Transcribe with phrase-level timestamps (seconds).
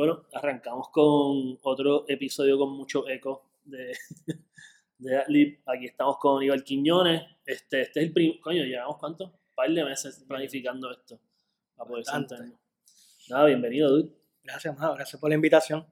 [0.00, 3.92] Bueno, arrancamos con otro episodio con mucho eco de,
[4.98, 5.60] de Adlib.
[5.66, 7.22] Aquí estamos con Iván Quiñones.
[7.44, 8.40] Este, este es el primer.
[8.40, 9.24] Coño, llevamos cuánto?
[9.26, 11.20] Un par de meses planificando esto.
[11.76, 12.58] Para poder sentarnos.
[13.28, 14.10] Nada, bienvenido, dude.
[14.42, 15.86] Gracias, Mao, gracias por la invitación.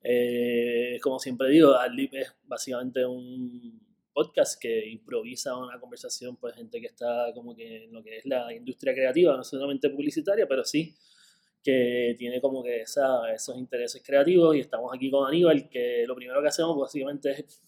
[0.00, 6.80] Eh, como siempre digo, Adlib es básicamente un podcast que improvisa una conversación, pues gente
[6.80, 10.62] que está como que en lo que es la industria creativa, no solamente publicitaria, pero
[10.62, 10.94] sí
[11.64, 16.16] que tiene como que esa, esos intereses creativos y estamos aquí con Aníbal, que lo
[16.16, 17.62] primero que hacemos básicamente es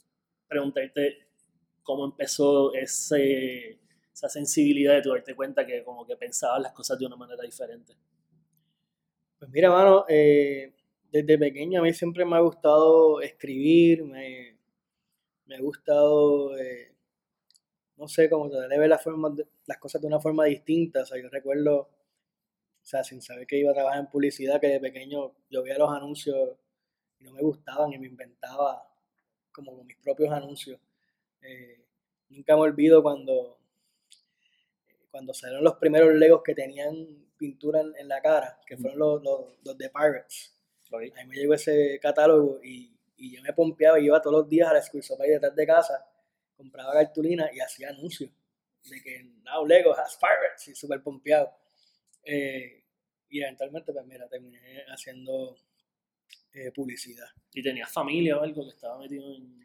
[0.48, 1.18] preguntarte
[1.82, 3.80] cómo empezó ese,
[4.12, 7.42] esa sensibilidad de tu darte cuenta que como que pensabas las cosas de una manera
[7.44, 7.94] diferente.
[9.38, 10.72] Pues mira, mano, eh,
[11.10, 14.56] desde pequeño a mí siempre me ha gustado escribir, me,
[15.46, 16.94] me ha gustado, eh,
[17.96, 21.02] no sé, como tratar de ver de- las cosas de una forma distinta.
[21.02, 21.88] O sea, yo recuerdo,
[22.86, 25.76] o sea, sin saber que iba a trabajar en publicidad, que de pequeño yo veía
[25.76, 26.56] los anuncios
[27.18, 28.88] y no me gustaban y me inventaba
[29.50, 30.78] como con mis propios anuncios.
[31.42, 31.84] Eh,
[32.28, 33.58] nunca me olvido cuando,
[35.10, 39.20] cuando salieron los primeros Legos que tenían pintura en, en la cara, que fueron los,
[39.20, 40.54] los, los de Pirates.
[40.92, 44.48] A mí me llegó ese catálogo y, y yo me pompeaba y iba todos los
[44.48, 46.08] días a la School Supply detrás de casa,
[46.56, 48.30] compraba cartulina y hacía anuncios
[48.84, 51.52] de que now Lego has Pirates y súper pompeado.
[52.26, 52.84] Eh,
[53.30, 55.56] y eventualmente, pues mira, terminé haciendo
[56.52, 57.28] eh, publicidad.
[57.52, 59.64] ¿Y tenías familia o algo que estaba metido en...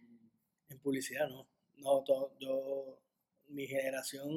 [0.70, 1.48] En publicidad, no.
[1.78, 3.02] No, to- yo,
[3.50, 4.30] mi generación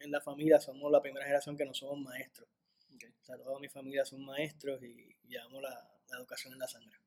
[0.00, 2.48] en la familia somos la primera generación que no somos maestros.
[2.94, 3.04] Ok.
[3.20, 5.70] O sea, toda mi familia son maestros y llevamos la,
[6.10, 6.98] la educación en la sangre.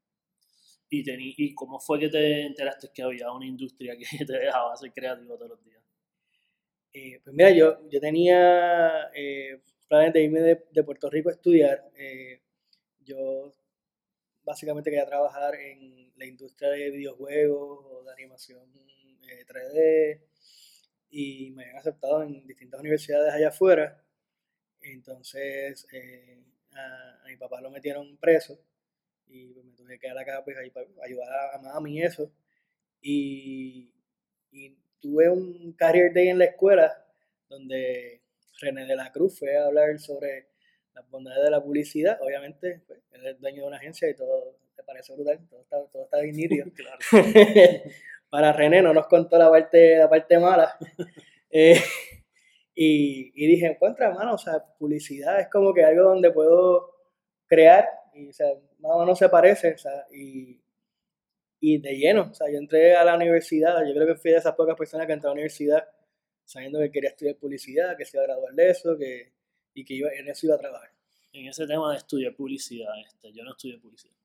[0.89, 4.75] ¿Y, tení- ¿Y cómo fue que te enteraste que había una industria que te dejaba
[4.77, 5.83] ser creativo todos los días?
[6.93, 11.89] Eh, pues mira, yo, yo tenía eh, planes de irme de, Puerto Rico a estudiar.
[11.97, 12.41] Eh,
[13.03, 13.55] yo
[14.43, 18.61] básicamente quería trabajar en la industria de videojuegos o de animación
[19.23, 20.21] eh, 3D
[21.09, 24.03] y me habían aceptado en distintas universidades allá afuera.
[24.81, 26.43] Entonces eh,
[26.73, 28.59] a, mi papá lo metieron preso
[29.27, 32.31] y me tuve que quedar acá pues, ahí para ayudar a, a mami y eso.
[33.01, 33.91] Y
[34.99, 37.05] tuve un career day en la escuela
[37.47, 38.24] donde
[38.59, 40.47] René de la Cruz fue a hablar sobre
[40.93, 42.17] las bondades de la publicidad.
[42.21, 45.77] Obviamente, pues, él es dueño de una agencia y todo te parece brutal, todo está,
[45.91, 46.65] todo está bien nítido.
[48.29, 50.77] Para René no nos contó la parte, la parte mala.
[51.57, 51.79] Eh,
[52.73, 56.91] y, y dije, encuentra, mano, o sea, publicidad es como que algo donde puedo
[57.47, 58.47] crear y, o sea,
[58.79, 60.61] más o menos se parece, o sea, y,
[61.61, 64.37] y de lleno, o sea, yo entré a la universidad, yo creo que fui de
[64.37, 65.87] esas pocas personas que entró a la universidad
[66.45, 69.33] sabiendo que quería estudiar publicidad, que se iba a graduar de eso, que,
[69.73, 70.91] y que iba, en eso iba a trabajar.
[71.33, 74.15] En ese tema de estudiar publicidad, este, yo no estudié publicidad.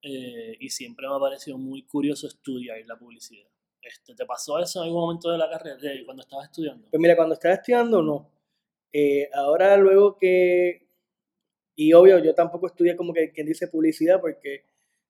[0.00, 3.48] Eh, y siempre me ha parecido muy curioso estudiar la publicidad.
[3.82, 6.88] Este, ¿Te pasó eso en algún momento de la carrera, de cuando estabas estudiando?
[6.88, 8.30] Pues mira, cuando estaba estudiando, no.
[8.92, 10.88] Eh, ahora luego que,
[11.74, 14.64] y obvio, yo tampoco estudié como que quien dice publicidad porque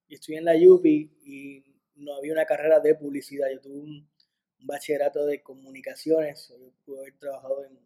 [0.09, 1.65] estudié en la UPI y
[1.97, 3.49] no había una carrera de publicidad.
[3.53, 4.08] Yo tuve un,
[4.61, 7.79] un bachillerato de comunicaciones, yo pude haber trabajado en-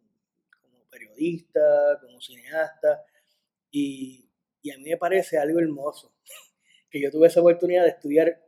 [0.61, 3.03] como periodista, como cineasta,
[3.71, 4.29] y,
[4.61, 6.13] y a mí me parece algo hermoso
[6.89, 8.41] que yo tuve esa oportunidad de estudiar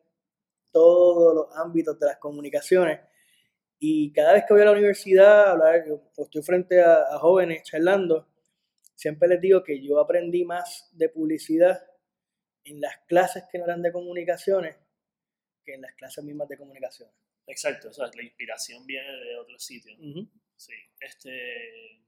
[0.71, 2.99] todos los ámbitos de las comunicaciones
[3.79, 5.85] y cada vez que voy a la universidad, a hablar,
[6.17, 8.27] estoy frente a, a jóvenes charlando,
[8.95, 11.85] siempre les digo que yo aprendí más de publicidad
[12.65, 14.75] en las clases que no eran de comunicaciones
[15.65, 17.15] que en las clases mismas de comunicaciones.
[17.47, 19.95] Exacto, o sea, la inspiración viene de otro sitio.
[20.55, 22.01] Sí, este.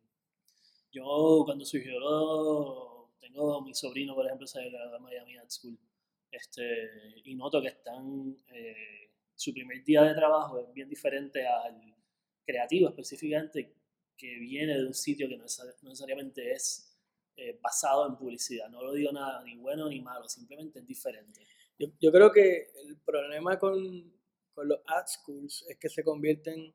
[0.92, 5.78] Yo cuando surgió lo- Tengo mi sobrino, por ejemplo, se graduó de Miami Art School.
[6.32, 6.90] Este,
[7.26, 8.36] y noto que están.
[8.50, 11.94] eh, su primer día de trabajo es bien diferente al
[12.46, 13.72] creativo específicamente,
[14.18, 16.98] que viene de un sitio que no, es- no necesariamente es
[17.36, 18.68] eh, basado en publicidad.
[18.70, 21.46] No lo digo nada ni bueno ni malo, simplemente es diferente.
[21.78, 24.12] Yo, yo creo que el problema con,
[24.58, 26.74] con los ad schools es que se convierten,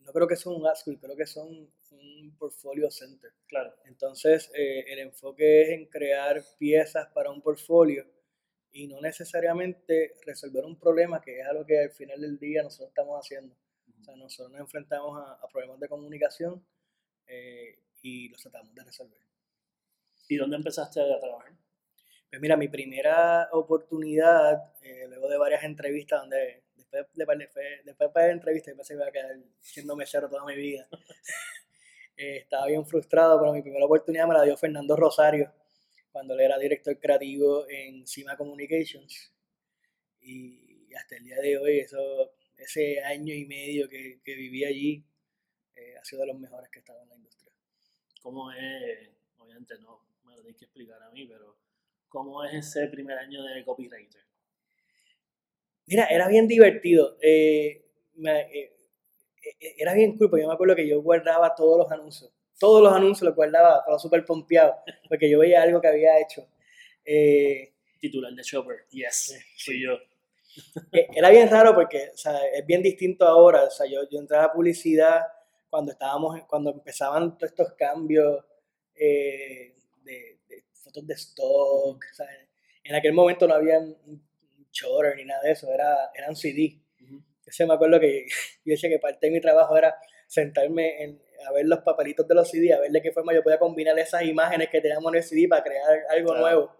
[0.00, 3.32] no creo que son un ad school, creo que son un portfolio center.
[3.46, 3.74] Claro.
[3.86, 8.04] Entonces, eh, el enfoque es en crear piezas para un portfolio
[8.72, 12.90] y no necesariamente resolver un problema que es algo que al final del día nosotros
[12.90, 13.56] estamos haciendo.
[13.98, 16.62] O sea, nosotros nos enfrentamos a, a problemas de comunicación
[17.26, 19.20] eh, y los tratamos de resolver.
[20.28, 21.56] ¿Y dónde empezaste a trabajar?
[22.28, 27.48] Pues mira, mi primera oportunidad, eh, luego de varias entrevistas, donde después de, par de-
[27.48, 30.56] fue- después de varias entrevistas yo pensé que iba a quedar siendo mesero toda mi
[30.56, 30.88] vida.
[32.16, 35.52] Eh, estaba bien frustrado, pero mi primera oportunidad me la dio Fernando Rosario
[36.12, 39.32] cuando él era director creativo en Cima Communications.
[40.20, 45.04] Y hasta el día de hoy, eso, ese año y medio que, que viví allí
[45.76, 47.52] eh, ha sido de los mejores que he estado en la industria.
[48.22, 51.58] ¿Cómo es, obviamente no me lo tienes que explicar a mí, pero
[52.08, 54.25] cómo es ese primer año de copywriter?
[55.86, 57.16] Mira, era bien divertido.
[57.20, 57.84] Eh,
[58.24, 58.72] eh,
[59.78, 62.32] era bien cool, porque yo me acuerdo que yo guardaba todos los anuncios.
[62.58, 64.74] Todos los anuncios los guardaba, estaba súper pompeado,
[65.08, 66.48] porque yo veía algo que había hecho.
[68.00, 69.98] Titular de Shopper, yes, fui yo.
[70.92, 73.64] Era bien raro porque o sea, es bien distinto ahora.
[73.64, 75.22] O sea, yo, yo entraba a publicidad
[75.68, 78.44] cuando estábamos, cuando empezaban todos estos cambios
[78.94, 80.38] eh, de,
[80.72, 82.04] fotos de stock,
[82.84, 84.22] en aquel momento no había un
[84.76, 86.80] shorter ni nada de eso, era, eran CD.
[87.46, 88.26] Yo me acuerdo que
[88.64, 89.96] yo decía que parte de mi trabajo era
[90.26, 93.42] sentarme en, a ver los papelitos de los CD, a ver de qué forma yo
[93.42, 96.76] podía combinar esas imágenes que teníamos en el CD para crear algo nuevo.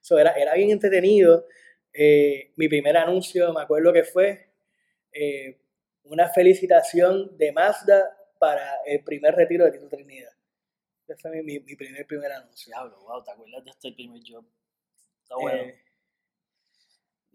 [0.00, 1.46] Eso era, era bien entretenido.
[1.92, 4.50] Eh, mi primer anuncio, me acuerdo que fue
[5.12, 5.58] eh,
[6.04, 10.30] una felicitación de Mazda para el primer retiro de Tito Trinidad.
[11.06, 12.70] Ese fue mi, mi, primer, primer anuncio.
[12.70, 14.44] Diablo, wow, ¿te acuerdas de este primer job?
[15.22, 15.62] Está bueno.
[15.62, 15.80] Eh,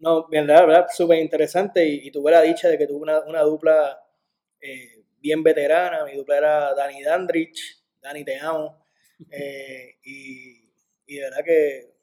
[0.04, 3.98] no, verdad, verdad, súper interesante y, tuve la dicha de que tuve una, una dupla
[4.60, 6.04] eh, bien veterana.
[6.04, 8.84] Mi dupla era Dani Dandrich, Dani te amo.
[9.30, 10.68] Eh, y,
[11.06, 11.94] y de verdad que,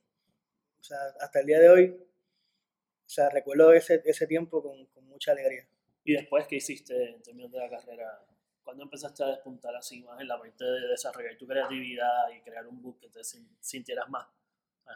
[0.80, 5.06] o sea, hasta el día de hoy, o sea, recuerdo ese, ese tiempo con, con
[5.08, 5.68] mucha alegría.
[6.06, 8.26] ¿Y después qué hiciste en términos de la carrera?
[8.64, 12.66] ¿Cuándo empezaste a despuntar así más en la parte de desarrollar tu creatividad y crear
[12.66, 13.20] un book que te
[13.60, 14.26] sintieras más,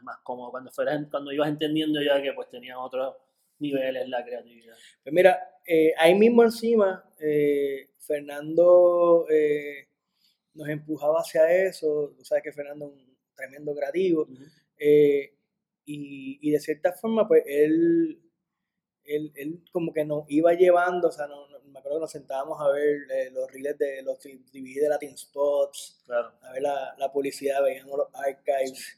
[0.02, 3.16] más cómodo cuando, fueras, cuando ibas entendiendo ya que pues tenían otros
[3.60, 4.76] niveles la creatividad?
[5.04, 9.88] Pues mira, eh, ahí mismo encima, eh, Fernando eh,
[10.54, 14.28] nos empujaba hacia eso, tú sabes que Fernando es un tremendo creativo,
[15.88, 18.20] y, y, de cierta forma, pues él,
[19.04, 22.60] él, él, como que nos iba llevando, o sea, no, me acuerdo que nos sentábamos
[22.62, 23.00] a ver
[23.34, 28.08] los reels de los DVD de Latin Spots, a ver la, la, publicidad, veíamos los
[28.14, 28.98] archives.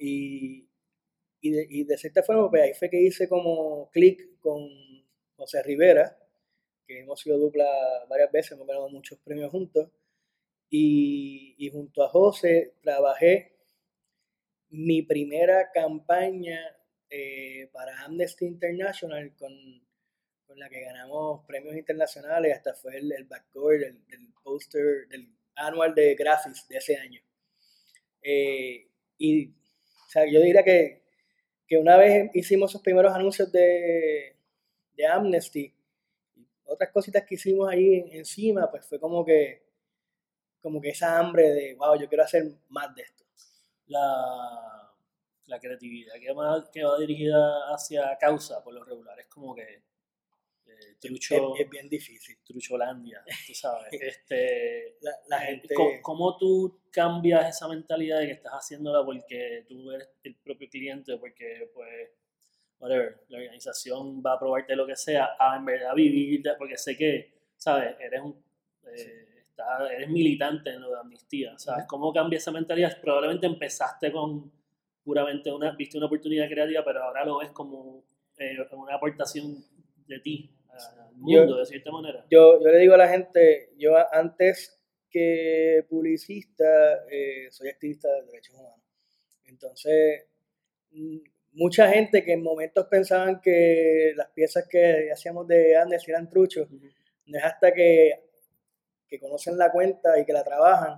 [0.00, 0.66] Y,
[1.40, 4.68] y, de, y de cierta forma, pues ahí fue que hice como clic con
[5.36, 6.16] José Rivera,
[6.86, 7.66] que hemos sido dupla
[8.08, 9.90] varias veces, hemos ganado muchos premios juntos.
[10.70, 13.56] Y, y junto a José trabajé
[14.70, 16.58] mi primera campaña
[17.10, 19.52] eh, para Amnesty International con
[20.50, 25.28] con la que ganamos premios internacionales, hasta fue el, el backcover del, del poster, del
[25.54, 27.20] anual de graphics de ese año.
[28.20, 29.54] Eh, y
[30.10, 31.04] o sea, yo diría que,
[31.68, 34.34] que, una vez hicimos esos primeros anuncios de,
[34.96, 35.72] de Amnesty,
[36.64, 39.62] otras cositas que hicimos ahí encima, pues fue como que,
[40.60, 43.24] como que esa hambre de, wow, yo quiero hacer más de esto.
[43.86, 44.92] La,
[45.46, 49.84] la creatividad que va, que va dirigida hacia causa, por lo regular, es como que
[51.00, 51.54] trucho.
[51.56, 52.36] Es, bien difícil.
[52.44, 53.88] Trucholandia, tú sabes.
[53.92, 54.96] este,
[55.28, 55.74] la, gente...
[56.02, 61.16] ¿cómo, tú cambias esa mentalidad de que estás haciéndola porque tú eres el propio cliente,
[61.16, 62.10] porque, pues,
[62.78, 66.96] whatever, la organización va a probarte lo que sea, a en verdad vivir, porque sé
[66.96, 67.96] que, ¿sabes?
[68.00, 68.42] Eres un.
[68.86, 69.26] Eh,
[69.90, 71.84] eres militante en lo de amnistía, ¿sabes?
[71.86, 72.98] ¿Cómo cambia esa mentalidad?
[73.00, 74.50] Probablemente empezaste con
[75.04, 78.02] puramente una, viste una oportunidad creativa, pero ahora lo ves como
[78.38, 79.62] eh, una aportación
[80.06, 80.50] de ti
[81.20, 82.26] mundo, de cierta manera.
[82.30, 88.26] Yo, yo le digo a la gente, yo antes que publicista, eh, soy activista de
[88.26, 88.80] derechos humanos.
[89.44, 90.26] Entonces,
[90.92, 91.18] mm,
[91.52, 96.68] mucha gente que en momentos pensaban que las piezas que hacíamos de Andes eran truchos,
[97.26, 98.12] no es hasta que,
[99.08, 100.96] que conocen la cuenta y que la trabajan,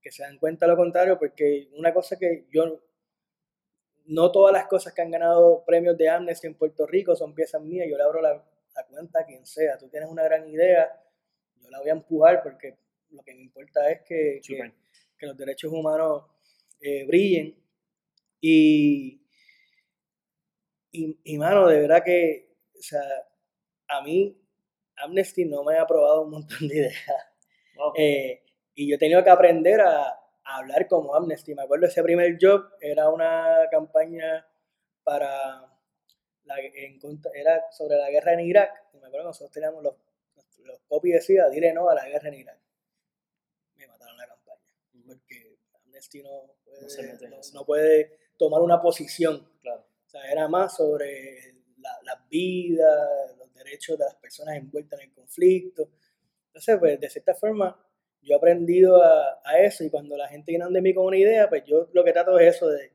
[0.00, 2.80] que se dan cuenta lo contrario, porque una cosa que yo,
[4.06, 7.62] no todas las cosas que han ganado premios de Amnesty en Puerto Rico son piezas
[7.62, 8.42] mías, yo le abro la
[8.92, 9.78] cuenta quien sea.
[9.78, 11.02] Tú tienes una gran idea,
[11.60, 12.76] yo la voy a empujar porque
[13.10, 16.24] lo que me importa es que, que, los derechos humanos
[16.80, 17.56] eh, brillen.
[18.40, 19.22] Y,
[20.90, 23.00] y, y, mano, de verdad que, o sea,
[23.88, 24.36] a mí
[24.96, 26.94] Amnesty no me ha aprobado un montón de ideas.
[27.96, 28.44] Eh,
[28.74, 31.52] y yo he tenido que aprender a, a, hablar como Amnesty.
[31.54, 34.46] Me acuerdo ese primer job, era una campaña
[35.02, 35.71] para
[36.44, 37.00] la, en,
[37.34, 38.70] era sobre la guerra en Irak.
[38.92, 39.94] Y me acuerdo que nosotros teníamos los,
[40.64, 42.58] los copies decía, dile no a la guerra en Irak.
[43.76, 44.60] Me mataron la campaña.
[45.06, 49.48] Porque Amnesty no puede, no, puede tomar una posición.
[49.60, 49.86] Claro.
[50.06, 55.08] O sea, era más sobre la, las vidas, los derechos de las personas envueltas en
[55.08, 55.90] el conflicto.
[56.48, 57.82] Entonces, pues, de cierta forma,
[58.20, 61.16] yo he aprendido a, a, eso y cuando la gente viene de mí con una
[61.16, 62.92] idea, pues yo lo que trato es eso de,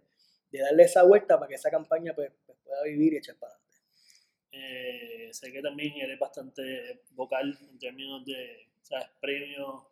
[0.51, 2.31] de darle esa vuelta para que esa campaña pues
[2.67, 3.77] pueda vivir y echar para adelante.
[4.51, 9.07] Eh, sé que también eres bastante vocal en términos de ¿sabes?
[9.19, 9.83] premios,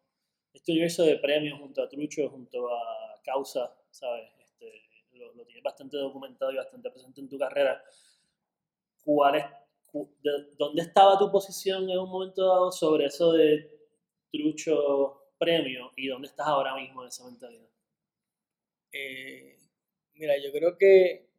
[0.53, 4.29] este universo de premios junto a Trucho, junto a Causa, ¿sabes?
[4.39, 7.83] Este, lo, lo, tienes bastante documentado y bastante presente en tu carrera.
[9.03, 9.45] ¿Cuál es,
[10.23, 13.71] de, ¿Dónde estaba tu posición en un momento dado sobre eso de
[14.31, 17.69] Trucho premio y dónde estás ahora mismo en esa mentalidad?
[18.91, 19.57] Eh,
[20.13, 21.29] mira, yo creo que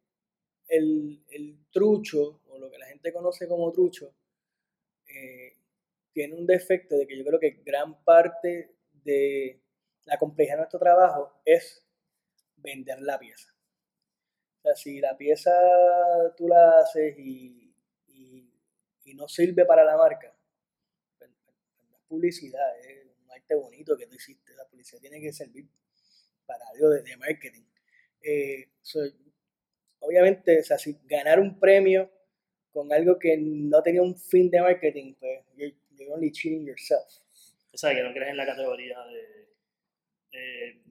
[0.67, 4.13] el, el, trucho, o lo que la gente conoce como trucho,
[5.07, 5.57] eh,
[6.11, 9.61] tiene un defecto de que yo creo que gran parte de
[10.05, 11.85] la complejidad de nuestro trabajo es
[12.55, 13.53] vender la pieza.
[14.57, 15.51] O sea, si la pieza
[16.35, 17.73] tú la haces y,
[18.07, 20.35] y, no sirve para la marca,
[21.17, 21.55] pues, pues,
[22.07, 24.53] publicidad, es un arte bonito que tú hiciste.
[24.53, 25.67] La publicidad tiene que servir
[26.45, 27.63] para algo de, marketing.
[28.21, 28.69] Eh,
[29.99, 32.09] obviamente, o sea, si ganar un premio
[32.71, 37.07] con algo que no tenía un fin de marketing, pues you're, you're only cheating yourself.
[37.73, 39.49] O sea, que no crees en la categoría de
[40.31, 40.81] eh,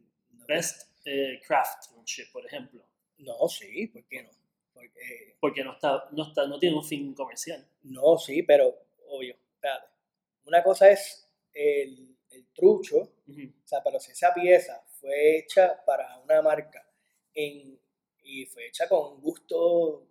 [0.47, 2.85] Best eh, Craftsmanship, por ejemplo.
[3.19, 4.31] No, sí, ¿por qué no?
[4.73, 7.67] Porque, Porque no, está, no, está, no tiene un fin comercial.
[7.85, 8.75] No, sí, pero
[9.09, 9.37] obvio.
[9.55, 9.87] Espérate.
[10.45, 13.55] Una cosa es el, el trucho, uh -huh.
[13.65, 16.89] o sea, pero si esa pieza fue hecha para una marca
[17.35, 17.79] en,
[18.27, 20.09] y fue hecha con un gusto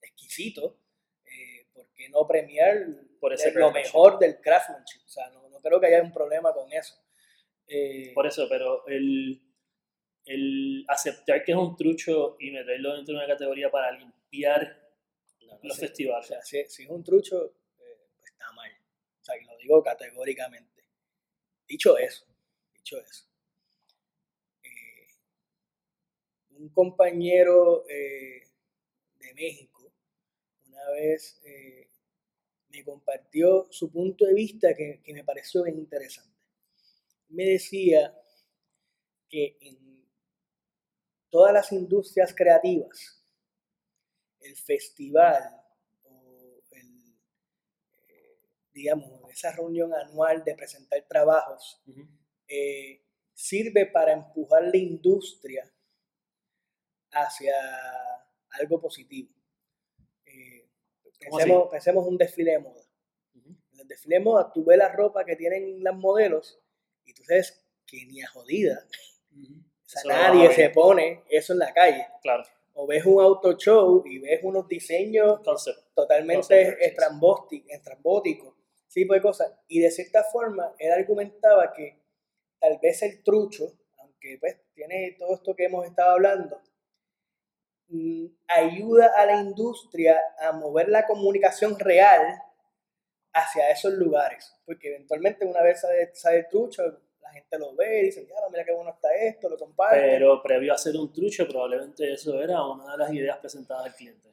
[0.00, 0.78] exquisito,
[1.24, 2.86] eh, ¿por qué no premiar
[3.20, 5.02] Por ese lo mejor del craftsmanship?
[5.04, 6.94] O sea, no, no, creo que haya un problema con eso.
[7.66, 9.40] Eh, Por eso, pero el,
[10.24, 14.90] el, aceptar que es un trucho y meterlo dentro de una categoría para limpiar
[15.40, 16.26] no, no los festivales.
[16.26, 18.70] O sea, si, si, es un trucho, eh, pues está mal.
[19.20, 20.84] O sea, que lo digo categóricamente.
[21.66, 22.26] Dicho eso,
[22.74, 23.31] dicho eso.
[26.62, 28.44] Un compañero eh,
[29.18, 29.92] de México
[30.68, 31.88] una vez eh,
[32.68, 36.38] me compartió su punto de vista que, que, me pareció bien interesante.
[37.28, 38.16] Me decía
[39.28, 40.06] que en
[41.28, 43.22] todas las industrias creativas,
[44.40, 45.42] el festival
[46.04, 47.14] o el,
[48.08, 48.38] eh,
[48.72, 53.00] digamos, esa reunión anual de presentar trabajos, uh -huh.
[53.34, 55.70] sirve para empujar la industria
[57.12, 57.54] hacia
[58.50, 59.30] algo positivo.
[60.24, 60.68] Eh,
[61.18, 62.82] pensemos, pensemos, un desfile de moda.
[63.34, 63.56] Uh -huh.
[63.72, 66.60] En el desfile de moda, tú ves la ropa que tienen las modelos
[67.04, 68.86] y tú sabes que ni a jodida.
[69.30, 69.60] Uh -huh.
[69.60, 72.06] o sea, nadie se pone eso en la calle.
[72.22, 72.44] Claro.
[72.74, 75.94] O ves un auto show y ves unos diseños Concept.
[75.94, 78.54] totalmente estrambóticos,
[78.88, 79.52] ese tipo de cosas.
[79.68, 82.00] Y de cierta forma, él argumentaba que
[82.58, 86.62] tal vez el trucho, aunque pues tiene todo esto que hemos estado hablando,
[88.48, 92.42] ayuda a la industria a mover la comunicación real
[93.32, 94.54] hacia esos lugares.
[94.64, 96.82] Porque eventualmente una vez sale, sale trucho,
[97.20, 100.00] la gente lo ve y dice, ya, mira qué bueno está esto, lo comparte.
[100.00, 103.94] Pero previo a hacer un trucho, probablemente eso era una de las ideas presentadas al
[103.94, 104.28] cliente.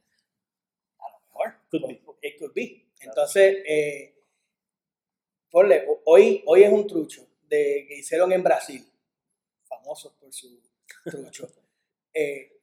[0.99, 1.53] A lo mejor.
[1.69, 2.01] Could be.
[2.21, 2.85] It could be.
[3.01, 4.15] Entonces, eh,
[5.49, 8.85] ponle, hoy, hoy es un trucho de, que hicieron en Brasil,
[9.63, 10.61] famosos por su
[11.03, 11.47] trucho.
[12.13, 12.58] eh,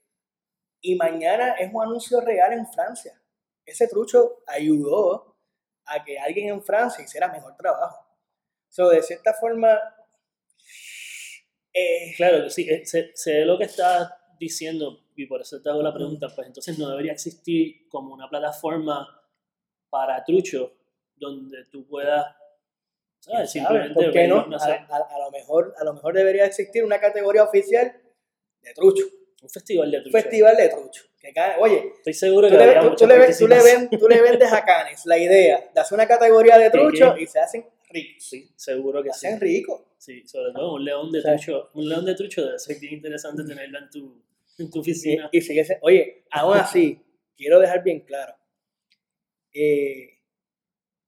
[0.87, 3.21] y mañana es un anuncio real en Francia.
[3.65, 5.37] Ese trucho ayudó
[5.85, 8.07] a que alguien en Francia hiciera mejor trabajo.
[8.69, 9.77] So, de cierta forma...
[11.73, 15.93] Eh, claro, sí, sé, sé, lo que estás diciendo y por eso te hago la
[15.93, 19.09] pregunta, pues entonces no debería existir como una plataforma
[19.91, 20.73] para trucho
[21.17, 22.27] donde tú puedas
[23.19, 23.51] ¿sabes?
[23.51, 24.47] Simplemente ¿Por qué no?
[24.47, 24.71] no sé.
[24.71, 28.01] a, a, a, lo mejor, a lo mejor debería existir una categoría oficial
[28.61, 29.05] de trucho.
[29.47, 30.19] Un festival de trucho.
[30.19, 31.03] Festival de trucho.
[31.21, 34.21] Que oye, estoy seguro tú que le, tú, tú, le, tú, le ven, tú le
[34.21, 38.25] vendes a Canes la idea de hacer una categoría de trucho y se hacen ricos.
[38.25, 39.27] Sí, seguro que se sí.
[39.27, 39.81] hacen ricos.
[39.99, 41.71] Sí, sobre todo un león de trucho.
[41.75, 44.23] Un león de trucho debe ser bien interesante tenerlo en tu,
[44.59, 45.29] en tu oficina.
[45.33, 47.01] Y, y sigue oye, aún así,
[47.37, 48.35] quiero dejar bien claro.
[49.53, 50.11] Eh,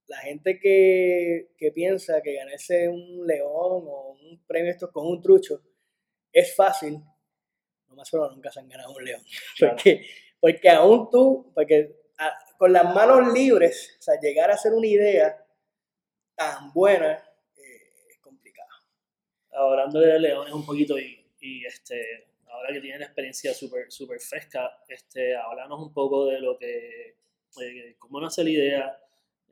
[0.07, 5.21] la gente que, que, piensa que ganarse un león o un premio esto con un
[5.21, 5.63] trucho
[6.33, 6.99] es fácil,
[7.89, 9.23] no más solo nunca se han ganado un león.
[9.57, 9.75] Claro.
[9.77, 10.07] Porque,
[10.41, 14.87] porque aún tú, porque a, con las manos libres, o sea, llegar a hacer una
[14.87, 15.45] idea
[16.35, 17.13] tan buena
[17.57, 18.69] eh, es complicado.
[19.53, 24.83] Hablando de leones un poquito y, y este, ahora que tienen experiencia súper super fresca,
[24.89, 27.17] este, háblanos un poco de lo que,
[27.61, 29.01] eh, cómo nace la idea,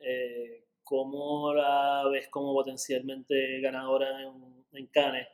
[0.00, 5.28] eh, cómo la ves como potencialmente ganadora en, en Cannes,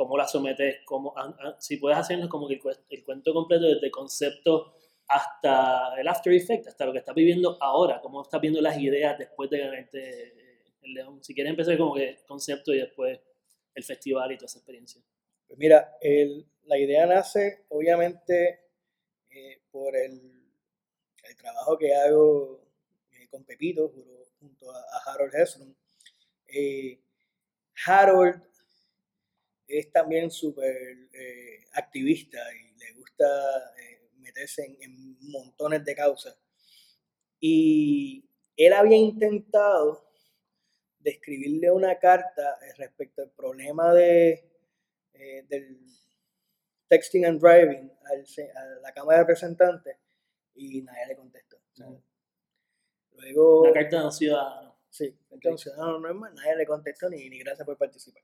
[0.00, 1.14] cómo la sometes, cómo,
[1.58, 4.72] si puedes hacernos como que el, cuento completo desde concepto
[5.06, 9.18] hasta el after effect, hasta lo que estás viviendo ahora, cómo estás viendo las ideas
[9.18, 11.22] después de ganarte eh, el León.
[11.22, 13.20] Si quieres empezar como que concepto y después
[13.74, 15.02] el festival y toda esa experiencia.
[15.46, 15.94] Pues mira,
[16.62, 18.70] la idea nace obviamente
[19.28, 20.18] eh, por el,
[21.36, 22.62] trabajo que hago
[23.12, 23.92] eh, con Pepito
[24.38, 25.76] junto a, Harold Hesron.
[27.86, 28.49] Harold
[29.78, 31.08] es también súper
[31.72, 33.26] activista y le gusta
[34.20, 36.36] meterse en, montones de causas.
[37.38, 40.06] Y él había intentado
[40.98, 44.44] describirle una carta eh, respecto al problema de,
[45.14, 45.78] eh, del
[46.88, 49.96] texting and driving a la Cámara de Representantes
[50.54, 51.58] y nadie le contestó.
[53.12, 54.76] Luego, una carta de un ciudadano.
[54.90, 58.22] Sí, entonces no es más, nadie le contestó ni, ni gracias por participar.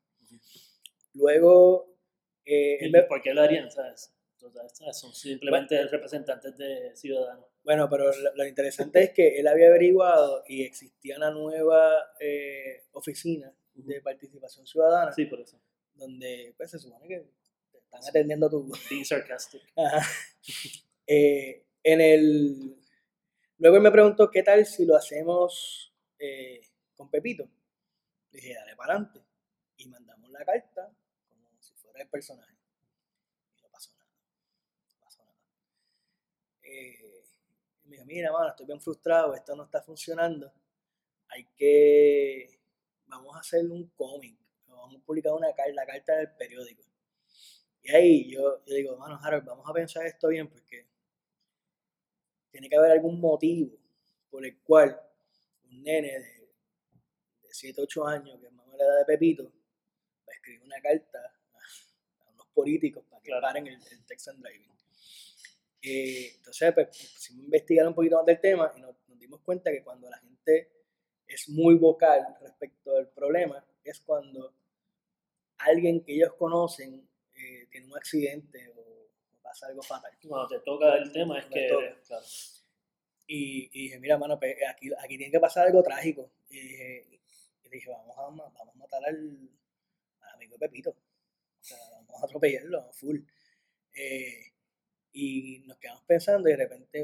[1.16, 1.94] Luego...
[2.44, 4.16] Eh, ¿Por qué lo harían, sabes?
[4.92, 7.46] son simplemente representantes de ciudadanos.
[7.64, 13.52] Bueno, pero lo, interesante es que él había averiguado y existía una nueva eh, oficina
[13.74, 15.12] de participación ciudadana.
[15.12, 15.60] Sí, por eso.
[15.94, 17.26] Donde pues, se supone que
[17.72, 18.70] te están atendiendo tu...
[18.90, 19.62] Being sarcastic.
[21.08, 22.76] Eh, en el...
[23.58, 26.60] Luego él me preguntó qué tal si lo hacemos eh,
[26.96, 27.48] con Pepito.
[28.32, 29.20] dije, dale para adelante.
[29.76, 30.90] Y mandamos la carta
[33.66, 34.04] como si fuera
[34.84, 35.46] el personaje.
[37.84, 40.52] me dijo, mira, mano, estoy bien frustrado, esto no está funcionando.
[41.28, 42.60] Hay que,
[43.06, 44.36] vamos a hacer un cómic,
[44.66, 46.84] vamos a publicar una carta, la carta del periódico.
[47.82, 50.88] Y ahí yo, yo digo, mano, Harold, vamos a pensar esto bien porque
[52.50, 53.76] tiene que haber algún motivo
[54.30, 55.00] por el cual
[55.70, 56.50] un nene de,
[57.42, 60.80] de 7, 8 años, que es más la edad de Pepito, va a escribir una
[60.80, 61.35] carta
[62.56, 64.66] políticos para que paren el, el Texan Driving.
[65.88, 69.70] Eh, entonces, pues, pusimos a investigar un poquito más del tema y nos, dimos cuenta
[69.70, 70.72] que cuando la gente
[71.28, 74.52] es muy vocal respecto al problema, es cuando
[75.58, 79.08] alguien que ellos conocen eh, tiene un accidente o,
[79.42, 80.10] pasa algo fatal.
[80.26, 81.68] Cuando te toca el tema es que...
[83.28, 86.30] Y, dije, mira, mano, pues, aquí, aquí tiene que pasar algo trágico.
[86.50, 86.58] Y
[87.70, 89.50] dije, vamos, a, vamos a matar al,
[90.34, 90.96] amigo de Pepito.
[91.66, 93.18] Sea, vamos a atropellarlo, full.
[93.92, 94.52] Eh,
[95.12, 97.00] y nos quedamos pensando y de repente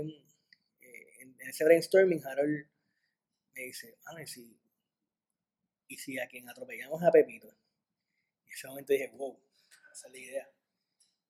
[0.81, 2.68] eh, en, ese brainstorming Harold
[3.55, 4.57] me dice, ah, ¿y si,
[5.88, 7.48] y si a quien atropellamos a Pepito?
[8.44, 9.37] Y en ese momento dije, wow,
[9.92, 10.51] esa es la idea.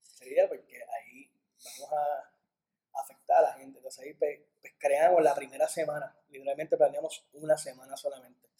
[0.03, 1.33] Esa es la idea porque ahí
[1.65, 3.79] vamos a afectar a la gente.
[3.79, 8.51] Entonces ahí pues, pues creamos la primera semana, literalmente planeamos una semana solamente.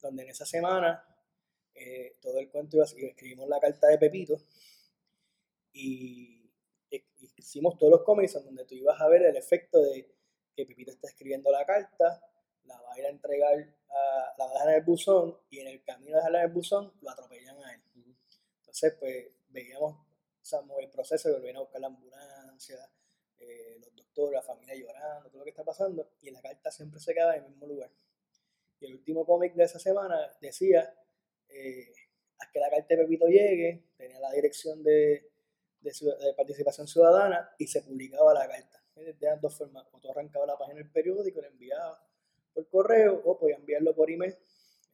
[0.00, 1.04] Donde en esa semana
[1.80, 4.36] eh, todo el cuento iba a escribimos la carta de Pepito
[5.72, 6.50] y
[7.36, 10.14] hicimos todos los cómics en donde tú ibas a ver el efecto de
[10.54, 12.20] que Pepito está escribiendo la carta,
[12.64, 13.54] la va a ir a entregar,
[13.88, 16.46] a, la va a dejar en el buzón y en el camino de dejarla en
[16.46, 17.80] el buzón lo atropellan a él.
[18.60, 20.08] Entonces, pues veíamos
[20.52, 22.90] o el proceso de volver a buscar la ambulancia,
[23.38, 27.00] eh, los doctores, la familia llorando, todo lo que está pasando, y la carta siempre
[27.00, 27.90] se queda en el mismo lugar.
[28.80, 30.94] Y el último cómic de esa semana decía,
[31.48, 31.92] eh,
[32.38, 35.30] haz que la carta de Pepito llegue, tenía la dirección de,
[35.80, 38.82] de, participación ciudadana y se publicaba la carta.
[38.94, 42.00] De dos formas, o tú arrancabas la página del periódico, la enviabas
[42.52, 44.36] por correo o podías enviarlo por email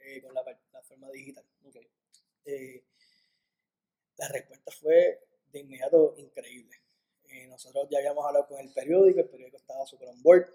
[0.01, 0.45] eh, con la,
[0.83, 1.45] forma digital.
[2.45, 2.85] Eh,
[4.19, 6.77] la respuesta fue de inmediato increíble.
[7.25, 10.47] Eh, nosotros ya habíamos hablado con el periódico, el periódico estaba súper on board.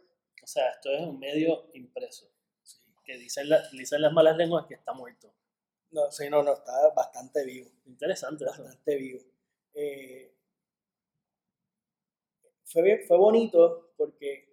[0.43, 2.31] O sea, esto es un medio impreso.
[3.03, 5.33] Que dicen, dicen las malas lenguas que está muerto.
[5.91, 7.69] No, sí, no, no, está bastante vivo.
[7.85, 8.45] Interesante.
[8.45, 9.21] Bastante vivo.
[9.73, 10.35] Eh,
[12.65, 14.49] fue, fue bonito porque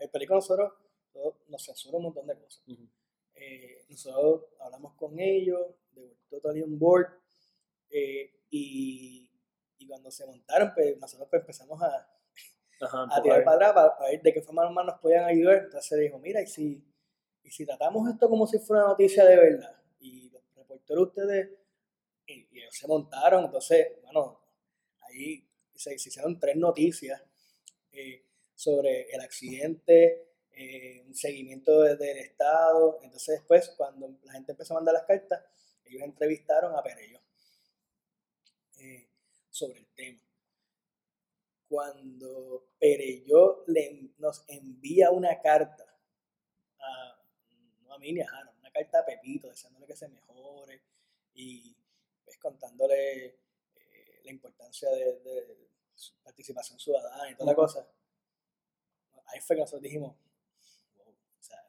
[0.00, 0.72] el, película nosotros
[1.48, 2.62] nos censuró un montón de cosas.
[3.34, 5.60] Eh, nosotros hablamos con ellos,
[5.92, 7.08] de totally on board,
[7.90, 9.30] eh, y,
[9.78, 12.08] y, cuando se montaron, pues nosotros pues, empezamos a,
[12.80, 15.64] a tirar para atrás para, ver de qué forma más nos podían ayudar.
[15.64, 16.84] Entonces se dijo, mira, y si,
[17.42, 19.83] y si tratamos esto como si fuera una noticia de verdad,
[20.74, 21.50] reporteros ustedes
[22.26, 24.40] y, ellos se montaron, entonces, bueno,
[25.00, 27.22] ahí se, hicieron tres noticias
[27.92, 34.52] eh, sobre el accidente, eh, un seguimiento desde el Estado, entonces después cuando la gente
[34.52, 35.44] empezó a mandar las cartas,
[35.84, 37.20] ellos entrevistaron a Perello
[38.78, 39.08] eh,
[39.50, 40.20] sobre el tema.
[41.68, 45.84] Cuando Perello le, nos envía una carta
[46.78, 50.82] a, mí ni a Jano, carta a Pepito, deseándole que se mejore
[51.34, 51.76] y
[52.24, 53.26] pues, contándole
[53.76, 57.88] eh, la importancia de, de, su participación ciudadana y toda la cosa.
[59.26, 60.16] Ahí fue que nosotros dijimos,
[60.96, 61.64] o sea,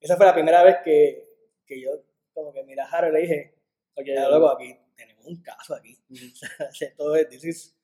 [0.00, 2.02] esa fue la primera vez que, que yo
[2.32, 3.54] como que mira a Harold le dije,
[3.94, 5.98] ok, luego aquí tenemos un caso aquí.
[6.96, 7.76] Todo es, this is,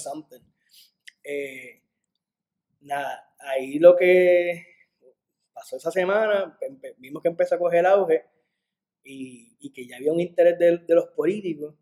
[0.00, 0.40] something.
[1.24, 1.82] Eh,
[2.80, 4.73] nada, ahí lo que
[5.54, 6.58] pasó esa semana,
[6.98, 8.26] vimos que empezó a coger auge
[9.02, 11.74] y, que ya había un interés de, de los políticos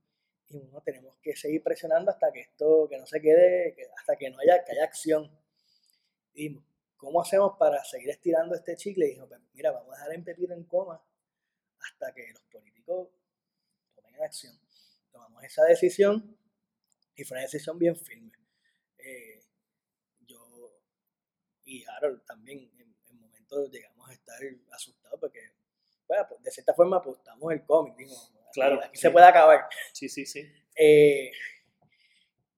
[0.52, 4.28] y bueno, tenemos que seguir presionando hasta que esto, que no se quede, hasta que
[4.28, 5.30] no haya, que haya acción.
[6.34, 6.60] Y
[6.96, 9.06] ¿cómo hacemos para seguir estirando este chicle?
[9.06, 11.02] Y dijo, pues, mira, vamos a dejar en Pepito en coma
[11.80, 13.08] hasta que los políticos
[13.94, 14.58] tomen acción.
[15.10, 16.36] Tomamos esa decisión
[17.16, 18.32] y fue una decisión bien firme.
[18.98, 19.42] Eh,
[20.26, 20.82] yo
[21.64, 22.70] y Harold también
[23.52, 24.38] momentos llegamos a estar
[24.72, 25.40] asustados porque
[26.08, 28.14] bueno, pues, de cierta forma apostamos el cómic, digo,
[28.52, 29.66] claro, aquí, se puede acabar.
[29.92, 30.46] Sí, sí, sí.
[30.76, 31.30] Eh,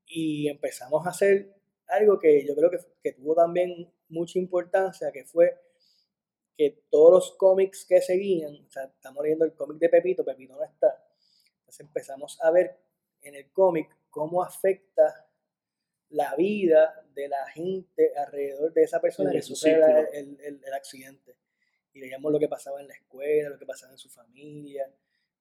[0.06, 1.54] y empezamos a hacer
[1.86, 5.60] algo que yo creo que, que tuvo también mucha importancia, que fue
[6.56, 10.54] que todos los cómics que seguían, o sea, estamos leyendo el cómic de Pepito, Pepito
[10.54, 11.04] no está,
[11.58, 12.78] entonces empezamos a ver
[13.22, 15.23] en el cómic cómo afecta
[16.10, 19.78] la vida de la gente alrededor de esa persona que sufre
[20.12, 21.36] el, el, accidente.
[21.92, 24.90] Y veíamos lo que pasaba en la escuela, lo que pasaba en su familia.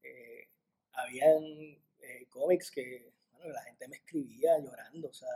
[0.02, 0.50] Eh,
[0.94, 5.30] habían eh, cómics que bueno, la gente me escribía llorando, o sea,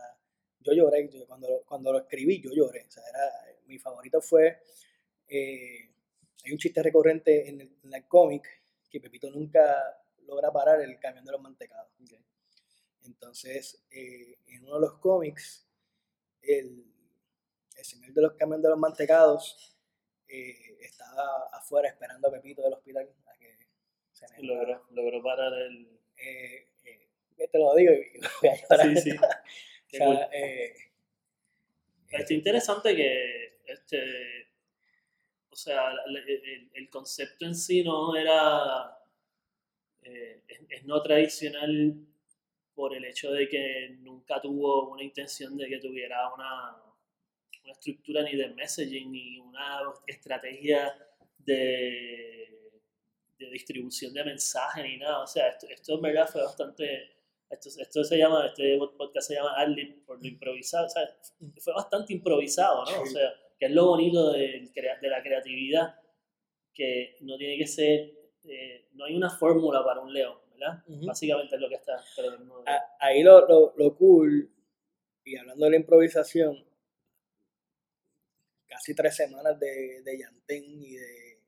[0.60, 4.60] yo lloré, cuando, cuando lo escribí yo lloré, o sea, era, mi favorito fue
[5.28, 5.90] eh,
[6.46, 8.48] hay un chiste recurrente en el, cómic
[8.90, 11.92] que Pepito nunca logra parar el camión de los mantecados.
[13.08, 15.68] Entonces, eh, en uno de los cómics,
[16.42, 16.86] el,
[17.82, 19.76] señor de los camiones de los mantecados
[20.28, 23.58] eh, estaba afuera esperando a Pepito del hospital a que
[24.12, 26.00] se logró, logró parar el...
[26.16, 29.12] te lo digo y voy a Sí, sí.
[32.10, 34.48] es interesante que este,
[35.50, 35.92] o sea,
[36.74, 38.98] el, concepto en sí no era,
[40.04, 41.96] eh, es, no tradicional
[42.78, 46.76] por el hecho de que nunca tuvo una intención de que tuviera una,
[47.64, 50.96] una estructura ni de messaging ni una estrategia
[51.40, 52.80] de,
[53.40, 55.24] de distribución de mensaje ni nada.
[55.24, 57.18] O sea, esto, esto en verdad fue bastante
[57.50, 61.02] esto, esto, se llama, este podcast se llama Adlib por lo improvisado, o sea,
[61.58, 63.02] fue bastante improvisado, ¿no?
[63.02, 64.70] O sea, que es lo bonito de,
[65.02, 65.96] de la creatividad,
[66.76, 68.14] que no tiene que ser,
[68.44, 70.84] eh, no hay una fórmula para un león, ¿verdad?
[71.06, 72.04] Básicamente es lo que está.
[73.00, 74.52] Ahí lo, lo, lo, cool,
[75.24, 76.66] y hablando de la improvisación,
[78.68, 81.44] casi tres semanas de, de Yantén y de,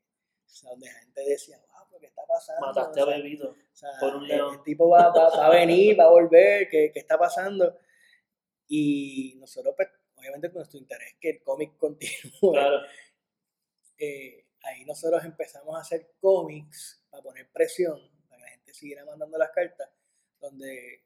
[0.64, 2.68] donde la gente decía, wow, ¿qué está pasando?
[2.68, 3.56] Mataste a Bebito
[4.00, 4.56] por un león.
[4.56, 7.78] El, tipo va, va, va, a venir, va a volver, ¿qué, ¿qué está pasando?
[8.68, 12.52] Y nosotros pues, obviamente con nuestro interés que el cómic continúe.
[12.52, 12.82] Claro.
[13.98, 18.19] Eh, ahí nosotros empezamos a hacer cómics para poner presión, que
[18.70, 19.90] gente siguiera mandando las cartas,
[20.40, 21.04] donde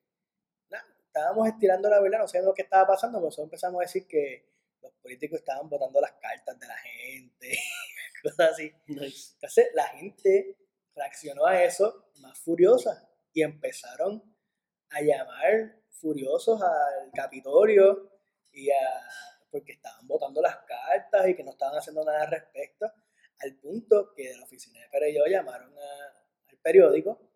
[0.69, 3.85] nada, estábamos estirando la verdad, no sabíamos lo que estaba pasando, pero nosotros empezamos a
[3.85, 7.57] decir que los políticos estaban votando las cartas de la gente,
[8.23, 8.71] cosas así.
[8.87, 10.57] Entonces la gente
[10.95, 14.21] reaccionó a eso más furiosa y empezaron
[14.89, 18.11] a llamar furiosos al Capitolio
[18.51, 18.69] y
[19.49, 22.91] porque estaban votando las cartas y que no estaban haciendo nada al respecto,
[23.39, 27.32] al punto que de la oficina de Pereyó llamaron al periódico a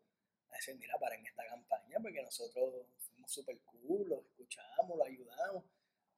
[0.57, 5.63] decir, mira, paren esta campaña porque nosotros fuimos súper cool, lo escuchamos, lo ayudamos.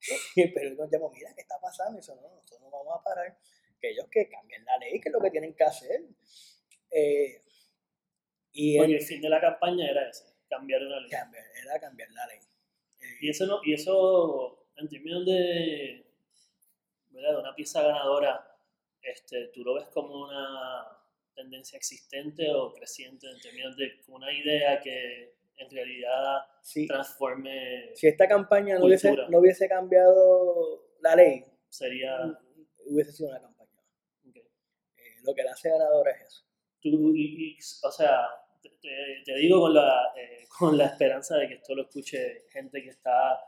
[0.34, 1.98] Y el periódico nos llamó, mira, ¿qué está pasando?
[1.98, 3.38] Y eso, no, nosotros no vamos a parar.
[3.78, 6.02] Que ellos que cambien la ley, que es lo que tienen que hacer.
[6.90, 7.42] Eh,
[8.52, 11.10] y el, fin de la campaña era ese, cambiar una ley.
[11.62, 12.40] era cambiar la ley.
[13.20, 16.06] y eso no, y eso en términos de,
[17.10, 18.58] de una pieza ganadora,
[19.02, 20.99] este, ¿tú lo ves como una
[21.42, 26.42] tendencia existente o creciente en términos de una idea que en realidad
[26.86, 27.90] transforme.
[27.94, 32.16] Si esta campaña no hubiese, no hubiese, cambiado la ley, sería.
[32.86, 33.70] hubiese sido una campaña.
[34.34, 36.44] Eh, lo que la hace ganadora es eso.
[36.80, 37.14] Tú,
[37.82, 38.20] o sea,
[38.62, 42.90] te, digo con la, eh, con la esperanza de que esto lo escuche gente que
[42.90, 43.38] está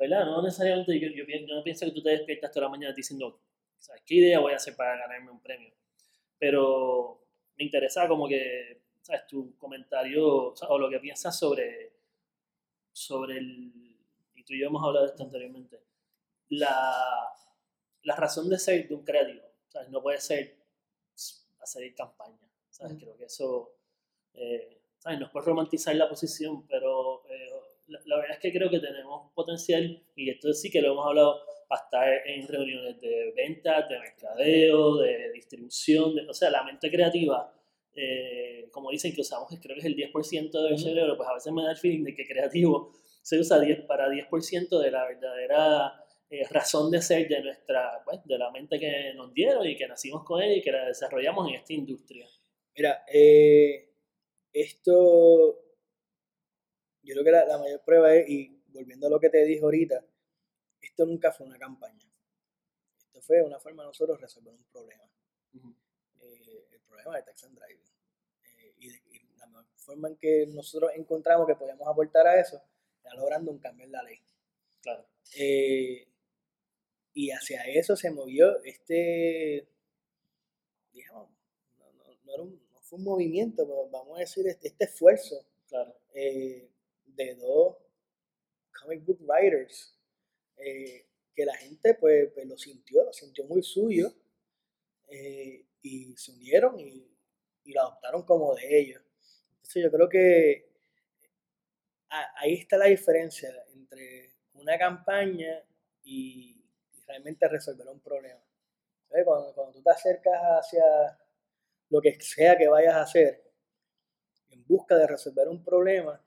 [0.00, 0.24] ¿verdad?
[0.24, 3.42] No necesariamente yo, yo, no pienso que tú te despiertas toda la mañana diciendo,
[3.78, 5.74] ¿sabes qué idea voy a hacer para ganarme un premio?
[6.38, 7.22] Pero
[7.60, 9.26] me interesa como que, ¿sabes?
[9.26, 11.92] Tu comentario o, lo que piensas sobre,
[12.90, 13.98] sobre el,
[14.34, 15.78] y tú y yo hemos hablado de esto anteriormente,
[16.48, 17.28] la,
[18.02, 19.90] la razón de ser de un creativo, ¿sabes?
[19.90, 20.56] No puede ser
[21.60, 22.96] hacer campaña, ¿sabes?
[22.98, 23.74] Creo que eso...
[24.32, 25.18] Eh, ¿sabes?
[25.18, 27.50] No es por romantizar la posición, pero eh,
[27.88, 31.42] la, verdad es que creo que tenemos potencial, y esto sí que lo hemos hablado,
[31.70, 37.54] para estar en reuniones de ventas, de mercadeo, de distribución, o sea, la mente creativa,
[37.94, 41.52] eh, como dicen que usamos, creo que es el 10% del cerebro, pues a veces
[41.52, 42.90] me da el feeling de que creativo
[43.22, 48.18] se usa 10 para 10% de la verdadera eh, razón de ser de nuestra, pues,
[48.24, 51.48] de la mente que nos dieron y que nacimos con ella y que la desarrollamos
[51.48, 52.26] en esta industria.
[52.76, 53.90] Mira, eh,
[54.52, 55.56] esto,
[57.04, 60.04] yo creo que la, mayor prueba es, y volviendo a lo que te dije ahorita,
[60.80, 62.10] esto nunca fue una campaña.
[62.98, 65.04] Esto fue una forma de nosotros resolver un problema.
[66.20, 67.80] Eh, el problema de Tax and Drive.
[68.78, 68.90] y,
[69.36, 72.62] la forma en que nosotros encontramos que podíamos aportar a eso
[73.02, 74.18] era logrando un cambio en la ley.
[74.82, 75.06] Claro.
[75.36, 76.06] Eh,
[77.14, 79.68] y hacia eso se movió este,
[80.92, 81.30] digamos,
[82.24, 85.44] no, fue un movimiento, vamos a decir, este, este esfuerzo
[86.14, 86.70] eh,
[87.06, 87.76] de dos
[88.80, 89.94] comic book writers,
[90.64, 94.12] eh, que la gente pues, pues, lo sintió, lo sintió muy suyo,
[95.82, 97.06] y se unieron y,
[97.72, 99.02] lo adoptaron como de ellos.
[99.56, 100.70] Entonces yo creo que
[102.08, 105.62] ahí está la diferencia entre una campaña
[106.02, 106.56] y,
[107.06, 108.40] realmente resolver un problema.
[109.24, 110.84] Cuando, cuando, tú te acercas hacia
[111.88, 113.42] lo que sea que vayas a hacer,
[114.48, 116.24] en busca de resolver un problema,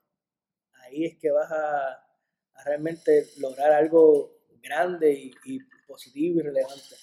[0.73, 2.02] ahí es que vas a,
[2.65, 6.95] realmente lograr algo grande y, positivo y relevante.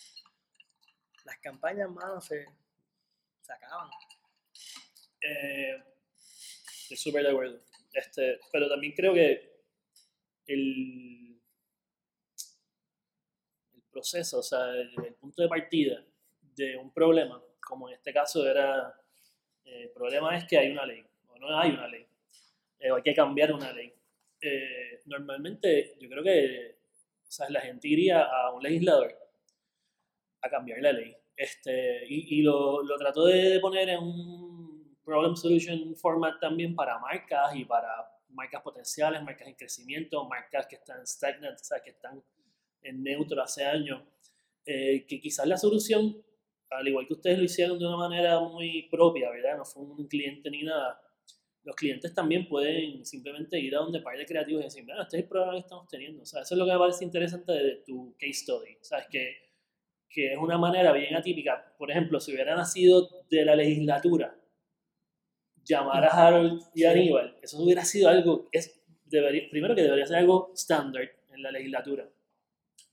[1.25, 2.47] Las campañas, más se,
[3.49, 3.91] acaban.
[5.21, 5.83] Eh,
[6.83, 7.61] estoy súper de acuerdo.
[7.93, 9.63] Este, pero también creo que
[10.47, 11.41] el,
[13.75, 16.05] el proceso, o sea, el, punto de partida
[16.57, 18.95] de un problema, como en este caso era,
[19.65, 22.07] eh, el problema es que hay una ley, o no hay una ley,
[22.79, 23.93] eh, o hay que cambiar una ley.
[24.41, 26.79] Eh, normalmente yo creo que
[27.29, 29.17] o sea, la gente iría a un legislador
[30.43, 31.15] a cambiar la ley.
[31.37, 36.99] Este, y, y lo, lo trató de poner en un problem solution format también para
[36.99, 37.89] marcas y para
[38.31, 42.23] marcas potenciales, marcas en crecimiento, marcas que están stagnant, o sea, que están
[42.83, 44.03] en neutro hace años,
[44.65, 46.17] eh, que quizás la solución,
[46.71, 49.57] al igual que ustedes lo hicieron de una manera muy propia, ¿verdad?
[49.57, 51.01] No fue un cliente ni nada.
[51.63, 55.19] Los clientes también pueden simplemente ir a donde par de creativos y decir, bueno, este
[55.19, 56.23] es el problema que estamos teniendo.
[56.23, 58.79] O sea, eso es lo que me parece interesante de tu case study.
[58.81, 59.07] ¿Sabes?
[59.11, 59.37] Que,
[60.09, 61.75] que es una manera bien atípica.
[61.79, 64.37] Por ejemplo, si hubiera nacido de la legislatura,
[65.65, 70.17] llamar a Harold y Aníbal, eso hubiera sido algo, es, debería, primero que debería ser
[70.17, 72.09] algo estándar en la legislatura.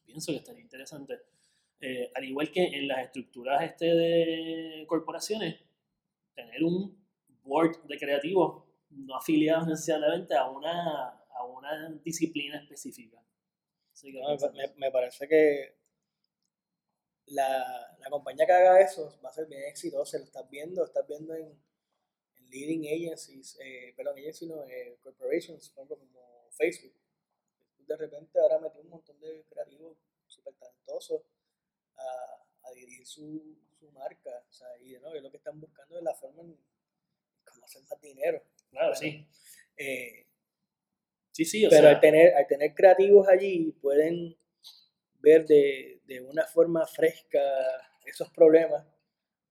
[0.05, 1.19] Pienso que estaría interesante.
[1.79, 5.57] Eh, al igual que en las estructuras este de corporaciones,
[6.33, 7.06] tener un
[7.47, 13.21] board de creativos no afiliados necesariamente a una, a una disciplina específica.
[14.03, 15.77] me, me, parece que
[17.27, 21.05] la, la, compañía que haga eso va a ser bien exitosa, lo estás viendo, estás
[21.07, 21.57] viendo en,
[22.49, 26.93] leading agencies, eh, perdón, agencies no, eh, corporations, por ejemplo, como Facebook.
[27.79, 31.21] De repente ahora metió un montón de creativos súper talentosos
[31.95, 35.13] a, a, dirigir su, su marca, o sea, y, ¿no?
[35.13, 36.57] lo que están buscando es la forma en
[37.67, 38.41] hacer más dinero.
[38.71, 39.27] Claro, sí.
[39.77, 40.25] Eh,
[41.31, 44.35] sí, sí, o pero sea, al tener, al tener creativos allí pueden
[45.19, 47.39] ver de, de una forma fresca
[48.05, 48.85] esos problemas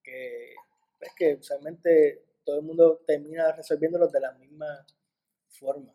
[0.03, 0.57] que, es
[0.99, 4.87] pues, que usualmente todo el mundo termina resolviéndolos de la misma
[5.49, 5.95] forma.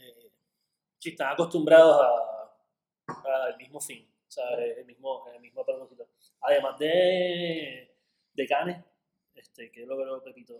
[0.00, 0.30] Eh,
[0.98, 2.46] sí, están acostumbrados
[3.06, 6.08] al mismo fin, o sea, el mismo, el mismo propósito.
[6.40, 7.94] Además de,
[8.34, 8.84] de Canes,
[9.50, 10.56] este, ¿qué es lo que Pepito?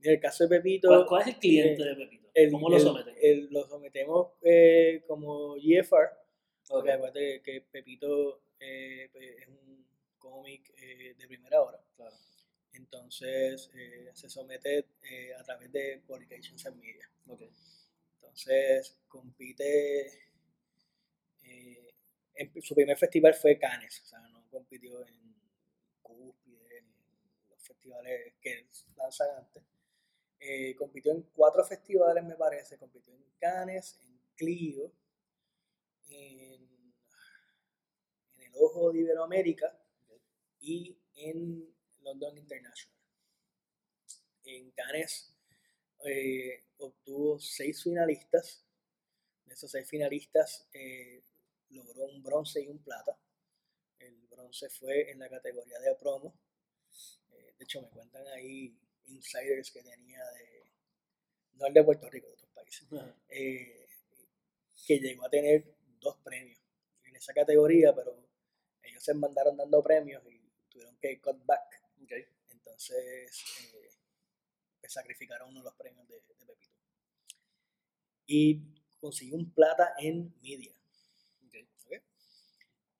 [0.00, 1.06] En el caso de Pepito.
[1.06, 2.28] ¿Cuál, es el cliente de Pepito?
[2.52, 3.48] ¿Cómo lo someten?
[3.50, 6.08] lo sometemos eh, como GFR.
[6.68, 9.86] Porque acuérdate que Pepito eh, pues, es un
[10.18, 11.80] cómic eh, de primera hora.
[11.96, 12.14] Claro.
[12.78, 17.10] Entonces eh, se somete eh, a través de Publications and Media.
[18.14, 20.06] Entonces compite.
[21.42, 21.94] Eh,
[22.34, 25.34] en, su primer festival fue Cannes, o sea, no compitió en
[26.02, 29.62] Cúspide ni en los festivales que lanzan antes.
[30.76, 32.78] compitió en cuatro festivales, me parece.
[32.78, 34.92] Compitió en Cannes, en Clio,
[36.08, 36.94] en,
[38.36, 39.78] en El Ojo de Iberoamérica
[40.60, 42.98] y en London International.
[44.44, 45.36] En Cannes
[46.04, 48.64] eh, obtuvo seis finalistas.
[49.44, 51.22] De esos seis finalistas eh,
[51.70, 53.18] logró un bronce y un plata.
[53.98, 56.34] El bronce fue en la categoría de promo.
[57.58, 60.72] De hecho, me cuentan ahí insiders que tenía de,
[61.54, 62.88] no el de Puerto Rico, de otros países,
[63.28, 63.88] eh,
[64.86, 66.60] que llegó a tener dos premios
[67.04, 68.16] en esa categoría, pero
[68.82, 71.82] ellos se mandaron dando premios y tuvieron que cut back.
[72.50, 73.44] Entonces,
[73.74, 73.90] eh,
[74.80, 76.76] pues sacrificaron uno de los premios de, de Pepito.
[78.26, 78.62] Y
[79.00, 80.72] consiguió un plata en media.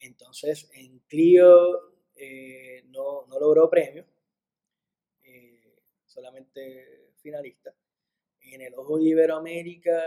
[0.01, 4.05] Entonces, en Clio eh, no, no, logró premio,
[6.19, 7.73] solamente finalista.
[8.41, 10.03] En el Ojo de Iberoamérica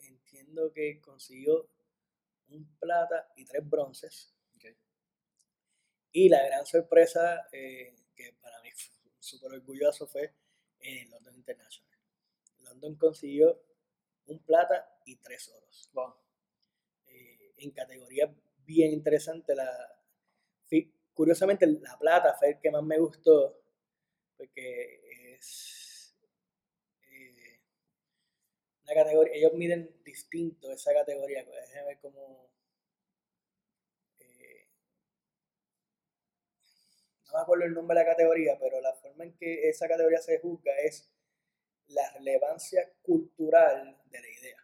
[0.00, 1.70] entiendo que consiguió
[2.48, 4.34] un plata y tres bronces.
[6.14, 10.34] Y la gran sorpresa, eh, que para mí fue súper orgulloso, fue
[10.80, 11.98] en London International.
[12.58, 13.58] London consiguió
[14.26, 15.90] un plata y tres oros.
[17.56, 18.28] en categorías
[18.66, 19.54] bien interesante.
[19.54, 19.70] La,
[21.14, 23.62] curiosamente, la plata fue el que más me gustó,
[24.36, 25.00] porque
[25.42, 26.16] es
[27.02, 27.60] eh,
[28.84, 32.50] una categoría, ellos miden distinto esa categoría, pues, déjenme ver cómo...
[34.20, 34.68] Eh,
[37.26, 40.20] no me acuerdo el nombre de la categoría, pero la forma en que esa categoría
[40.20, 41.10] se juzga es
[41.88, 44.58] la relevancia cultural de la idea.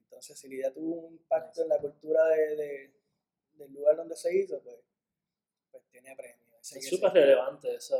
[0.00, 2.92] Entonces, si la idea tuvo un impacto en la cultura de,
[3.52, 4.76] del lugar donde se hizo, pues,
[5.70, 6.58] pues tiene premio.
[6.60, 7.96] es súper relevante esa,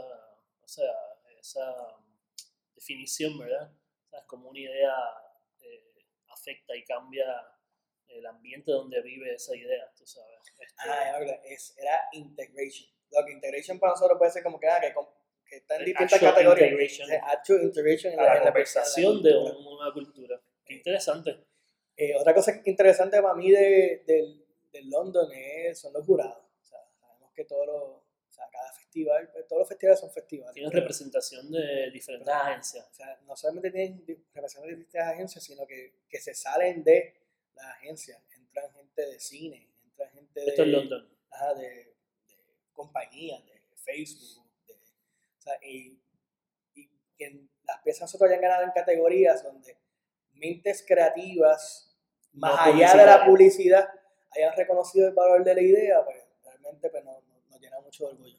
[0.61, 0.93] o sea,
[1.49, 1.75] esa
[2.75, 3.71] definición, ¿verdad?
[4.07, 4.95] O sea, es como una idea
[5.61, 7.25] eh, afecta y cambia
[8.09, 10.39] el ambiente donde vive esa idea, tú sabes.
[10.59, 12.91] Este ah, es, era integration.
[13.11, 14.95] Lo que integration para nosotros puede ser como que, ah, que,
[15.49, 16.71] que está en distintas categorías.
[16.71, 17.11] Integration.
[17.23, 20.41] Actual integration en la, la conversación de una cultura.
[20.65, 21.45] Qué interesante.
[21.97, 24.05] Eh, otra cosa interesante para mí de,
[24.85, 26.39] London es, son los jurados.
[26.61, 28.08] O sea, sabemos que todos los,
[28.89, 30.55] festival, pues, todos los festivales son festivales.
[30.55, 32.89] Tienen representación de diferentes agencias.
[32.91, 37.15] O sea, no solamente tienen representación de diferentes agencias, sino que, que se salen de
[37.55, 38.23] las agencias.
[38.35, 40.47] Entran gente de cine, entra gente de...
[40.47, 41.09] Esto London.
[41.31, 41.95] Ajá, de, de
[42.73, 44.49] compañías, de Facebook.
[44.67, 46.01] De, o sea, y,
[46.75, 49.77] y que las piezas nosotros hayan ganado en categorías donde
[50.33, 51.97] mentes creativas
[52.33, 53.89] más allá de la publicidad,
[54.31, 58.39] hayan reconocido el valor de la idea, pues realmente pues, nos, llena mucho de orgullo.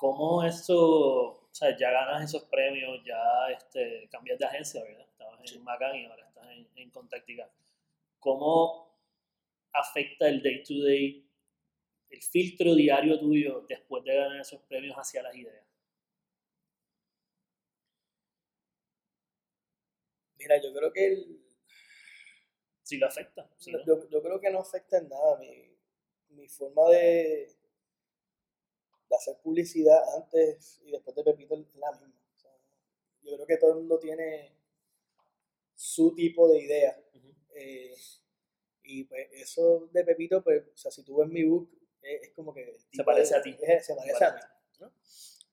[0.00, 5.06] ¿Cómo esto, o sea, ya ganas esos premios, ya este, cambias de agencia, ¿verdad?
[5.06, 7.52] Estabas en Macan y ahora estás en, en Contactica.
[8.18, 8.98] ¿Cómo
[9.74, 11.28] afecta el day to day,
[12.08, 15.66] el filtro diario tuyo después de ganar esos premios hacia las ideas?
[20.38, 21.44] Mira, yo creo que el,
[22.82, 23.46] si lo afecta.
[23.66, 25.38] yo, yo, creo que no afecta en nada.
[25.38, 25.76] Mi,
[26.30, 27.59] mi forma de,
[29.10, 32.14] de, hacer publicidad antes y después de Pepito es la misma.
[33.22, 34.56] yo creo que todo el mundo tiene
[35.74, 37.02] su tipo de idea.
[37.54, 37.94] Eh,
[38.82, 41.70] y pues eso de Pepito, pues, o sea, si tú ves mi book,
[42.02, 42.76] es, como que...
[42.92, 43.56] Se parece a ti.
[43.80, 44.40] se parece a mí.
[44.78, 44.92] ¿no?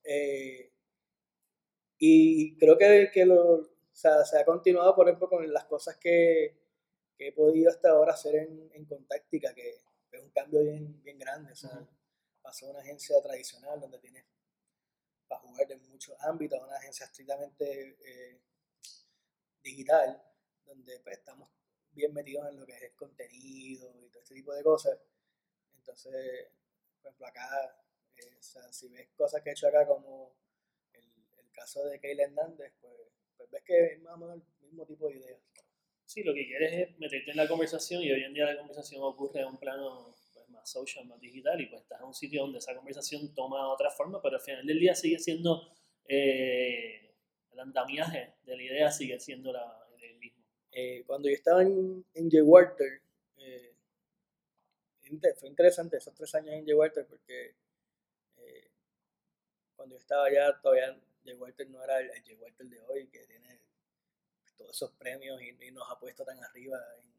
[0.04, 0.72] Eh,
[1.98, 5.98] y creo que, que lo, o sea, se ha continuado, por ejemplo, con las cosas
[5.98, 6.56] que,
[7.18, 9.70] que he podido hasta ahora hacer en, en Contactica, que
[10.12, 11.54] es un cambio bien, bien grande.
[12.48, 14.24] Pasó a una agencia tradicional donde tienes
[15.28, 18.42] para jugar en muchos ámbitos, a una agencia estrictamente eh,
[19.62, 20.24] digital,
[20.64, 21.50] donde pues, estamos
[21.92, 24.98] bien metidos en lo que es contenido y todo este tipo de cosas.
[25.76, 26.48] Entonces,
[27.02, 27.84] por ejemplo, acá,
[28.16, 30.34] eh, o sea, si ves cosas que he hecho acá como
[30.94, 31.04] el,
[31.40, 32.96] el caso de Keila Hernández, pues,
[33.36, 35.42] pues ves que es más o menos el mismo tipo de ideas.
[36.06, 39.04] Sí, lo que quieres es meterte en la conversación y hoy en día la conversación
[39.04, 40.16] ocurre en un plano
[40.68, 44.22] social, más digital y pues estás en un sitio donde esa conversación toma otra forma,
[44.22, 45.72] pero al final del día sigue siendo
[46.06, 47.16] eh,
[47.52, 50.44] el andamiaje de la idea sigue siendo la, el mismo.
[50.72, 52.44] Eh, cuando yo estaba en, en J.
[52.44, 53.02] Walter,
[53.38, 53.76] eh,
[55.40, 56.76] fue interesante esos tres años en J.
[56.76, 57.56] Walter porque
[59.76, 61.38] cuando yo estaba allá todavía J.
[61.38, 62.36] Walter no era el, el J.
[62.42, 63.62] Walter de hoy que tiene
[64.58, 67.14] todos esos premios y, nos ha puesto tan arriba en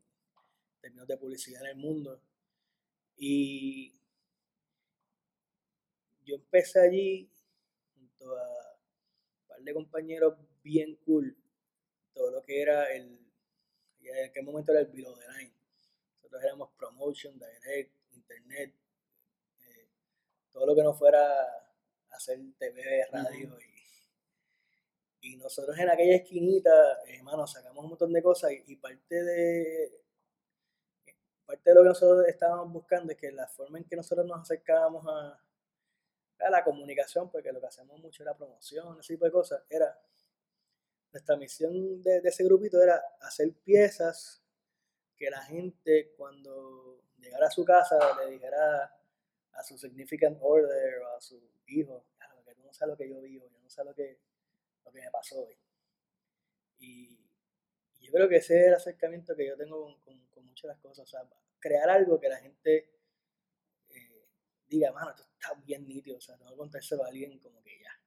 [0.81, 2.21] términos de publicidad en el mundo.
[3.19, 3.93] Y
[6.25, 7.31] yo empecé allí
[7.95, 8.79] junto a
[9.43, 11.37] un par de compañeros bien cool,
[12.15, 13.19] todo lo que era el,
[14.01, 15.53] en aquel momento era el below the line.
[16.17, 18.75] Nosotros éramos promotion, direct, internet,
[19.61, 19.89] eh,
[20.53, 21.23] todo lo que no fuera
[22.11, 23.79] hacer TV, radio y
[25.21, 26.71] y nosotros en aquella esquinita,
[27.07, 29.93] hermano, sacamos un montón de cosas y, parte de
[31.49, 34.43] parte de lo que nosotros estábamos buscando es que la forma en que nosotros nos
[34.43, 35.43] acercábamos a,
[36.51, 39.99] la comunicación, porque lo que hacemos mucho era promoción, ese tipo de cosas, era,
[41.11, 44.45] nuestra misión de, ese grupito era hacer piezas
[45.17, 48.95] que la gente cuando llegara a su casa le dijera
[49.53, 52.05] a su significant order o a su hijo,
[52.45, 54.21] que tú no sabes lo que yo vivo, yo no sé lo que,
[54.85, 55.59] lo que me pasó hoy.
[56.79, 57.28] Y,
[58.01, 60.79] yo creo que ese es el acercamiento que yo tengo con, con, muchas de las
[60.79, 61.29] cosas, o sea,
[61.59, 62.91] crear algo que la gente
[63.91, 64.27] eh,
[64.67, 67.79] diga, mano, esto está bien nítido, o sea, tengo que contárselo a alguien como que
[67.81, 68.01] ya.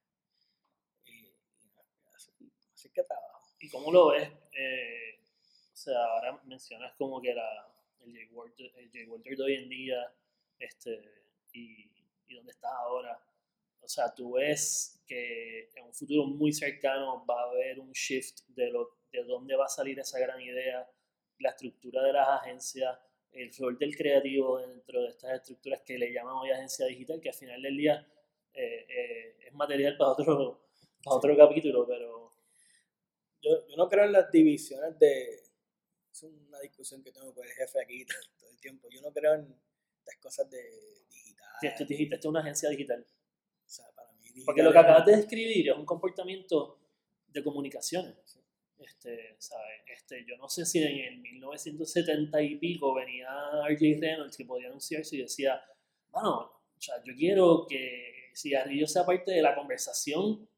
[1.04, 1.34] Y,
[2.14, 3.54] así, que trabajo.
[3.58, 4.28] ¿Y cómo lo ves?
[4.52, 5.20] Eh,
[5.72, 8.34] o sea, ahora mencionas como que la, el J.
[8.34, 10.14] Walter, el Walter de hoy en día,
[10.58, 11.90] este, y,
[12.26, 13.18] y dónde está ahora.
[13.80, 18.40] O sea, tú ves que en un futuro muy cercano va a haber un shift
[18.48, 20.88] de, lo, de dónde va a salir esa gran idea,
[21.38, 22.98] la estructura de las agencias,
[23.32, 27.28] el rol del creativo dentro de estas estructuras que le llaman hoy agencia digital, que
[27.28, 28.06] al final del día
[28.54, 30.68] eh, eh, es material para otro,
[31.04, 32.32] para otro capítulo, pero...
[33.40, 35.40] Yo, yo no creo en las divisiones de...
[36.12, 38.04] Es una discusión que tengo con el jefe aquí
[38.38, 38.88] todo el tiempo.
[38.90, 39.48] Yo no creo en
[40.04, 40.60] las cosas de
[41.10, 41.46] digital.
[41.62, 43.04] esto es digital, esto es una agencia digital.
[43.04, 46.78] O sea, para mí Porque lo que acabas de describir es un comportamiento
[47.28, 48.41] de comunicaciones.
[48.84, 49.36] Este,
[49.86, 53.28] Este, yo no sé si en el 1970 y pico venía
[53.66, 54.00] R.J.
[54.00, 55.62] Reynolds que podía anunciarse y decía,
[56.10, 60.48] bueno, o sea, yo quiero que cigarrillo sea parte de la conversación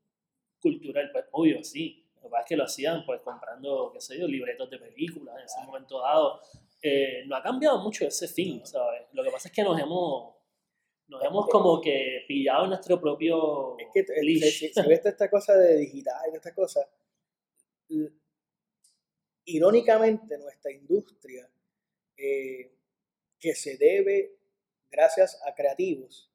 [0.60, 1.10] cultural.
[1.12, 2.04] Pues obvio, sí.
[2.16, 5.36] Lo que pasa es que lo hacían pues comprando, qué sé yo, libretos de películas
[5.38, 6.40] en ese momento dado.
[6.80, 9.02] Eh, no ha cambiado mucho ese fin, ¿sabes?
[9.12, 10.34] Lo que pasa es que nos hemos
[11.06, 15.54] nos hemos como que pillado nuestro propio es que eh, si, si, ves esta cosa
[15.54, 16.80] de digital y esta cosa
[19.44, 21.48] irónicamente nuestra industria,
[22.16, 22.72] eh,
[23.38, 24.38] que se debe
[24.90, 26.30] gracias a creativos,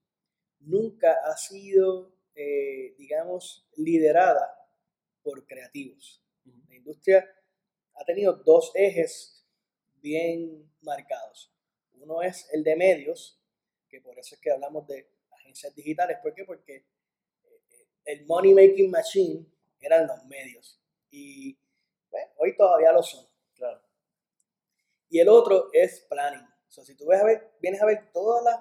[0.60, 4.68] nunca ha sido, eh, digamos, liderada
[5.24, 6.22] por creativos.
[6.68, 7.28] La industria
[7.96, 9.46] ha tenido dos ejes
[10.02, 11.52] bien marcados.
[11.94, 13.40] Uno es el de medios,
[13.90, 16.18] que por eso es que hablamos de agencias digitales.
[16.22, 16.46] ¿Por qué?
[16.46, 19.46] Porque eh, el money making machine
[19.80, 20.79] eran los medios
[21.12, 21.58] y
[22.10, 23.26] pues, hoy todavía lo son.
[23.56, 23.82] Claro.
[25.10, 26.46] Y el otro es planning.
[26.68, 28.60] O sea, si tú ves a ver, vienes a ver todas las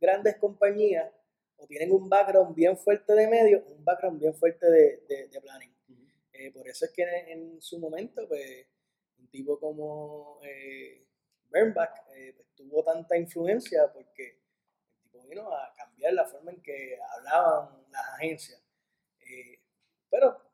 [0.00, 1.12] grandes compañías
[1.56, 5.74] o tienen un background bien fuerte de medio, un background bien fuerte de, de, planning.
[6.32, 8.66] Eh, por eso es que en, su momento, pues,
[9.18, 11.06] un tipo como eh,
[11.48, 14.38] Bernbach eh, pues, tuvo tanta influencia porque
[14.94, 18.62] el tipo vino a cambiar la forma en que hablaban las agencias.
[19.20, 19.60] Eh,
[20.10, 20.45] pero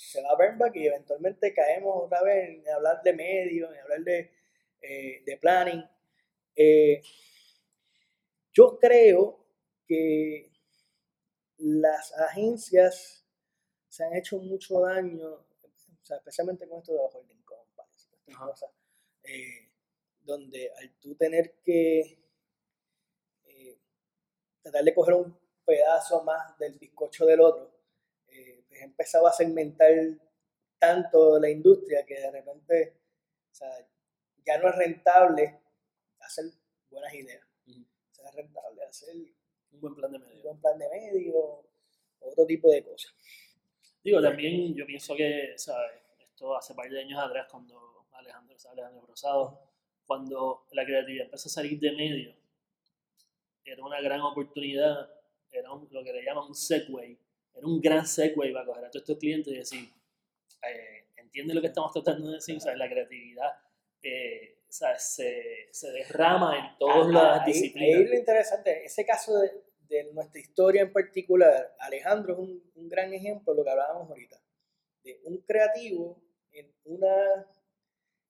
[0.00, 4.00] se va a Bernbach y eventualmente caemos otra vez en hablar de medios, en hablar
[4.00, 4.32] de,
[4.80, 5.84] eh, de planning.
[6.56, 7.02] Eh,
[8.52, 9.46] yo creo
[9.86, 10.50] que
[11.58, 13.26] las agencias
[13.88, 15.46] se han hecho mucho daño,
[16.02, 18.70] especialmente con esto de los holding companies, cosas,
[19.22, 19.68] eh,
[20.20, 22.16] donde al tú tener que
[24.62, 27.79] tratar de coger un pedazo más del bizcocho del otro,
[28.84, 29.90] empezaba a segmentar
[30.78, 33.00] tanto la industria que de repente
[34.44, 35.60] ya no es rentable
[36.20, 36.46] hacer
[36.90, 37.46] buenas ideas.
[37.66, 39.14] O sea, es rentable hacer
[39.72, 40.36] un buen plan de medio.
[40.36, 41.68] Un buen plan de medio,
[42.20, 43.14] otro tipo de cosas.
[44.02, 46.00] Digo, también yo pienso que, ¿sabes?
[46.18, 49.70] Esto hace par de años atrás, cuando Alejandro, Alejandro Rosado,
[50.06, 52.34] cuando la creatividad empezó a salir de medio,
[53.64, 55.08] era una gran oportunidad,
[55.50, 57.18] era lo que le llaman un segue
[57.54, 59.92] era un gran segue para coger a todos estos clientes y decir,
[60.68, 63.52] eh, entiende lo que estamos tratando de decir, la creatividad
[64.02, 67.98] eh, Se, se, derrama en todas las disciplinas.
[67.98, 69.50] Ahí lo interesante, ese caso de,
[69.88, 74.08] de, nuestra historia en particular, Alejandro es un, un, gran ejemplo de lo que hablábamos
[74.08, 74.40] ahorita,
[75.02, 76.22] de un creativo
[76.52, 77.46] en una,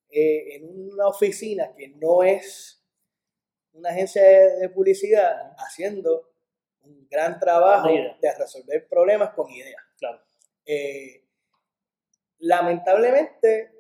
[0.09, 2.83] eh, en una oficina que no es
[3.73, 6.30] una agencia de publicidad haciendo
[6.83, 9.83] un gran trabajo de resolver problemas con ideas.
[9.99, 10.21] Claro.
[10.65, 11.25] Eh,
[12.39, 13.73] lamentablemente,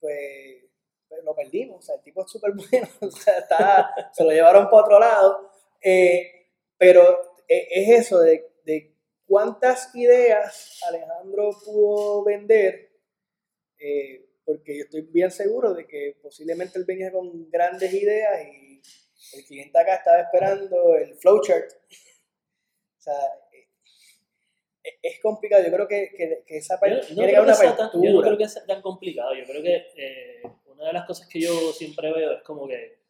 [0.00, 0.64] pues,
[1.08, 1.78] pues, lo perdimos.
[1.78, 2.88] O sea, el tipo es súper bueno.
[4.12, 5.50] se lo llevaron para otro lado.
[5.80, 8.94] Eh, pero eh, es eso de, de,
[9.26, 12.90] cuántas ideas Alejandro pudo vender.
[14.44, 18.73] porque yo estoy bien seguro de que posiblemente él venía con grandes ideas y
[19.32, 21.72] el cliente acá estaba esperando el flowchart.
[21.72, 23.14] O sea,
[23.52, 23.68] eh,
[24.84, 25.64] eh, es complicado.
[25.64, 28.82] Yo creo que, que, esa parte yo, no una yo no creo que sea tan
[28.82, 29.34] complicado.
[29.34, 33.04] Yo creo que eh, una de las cosas que yo siempre veo es como que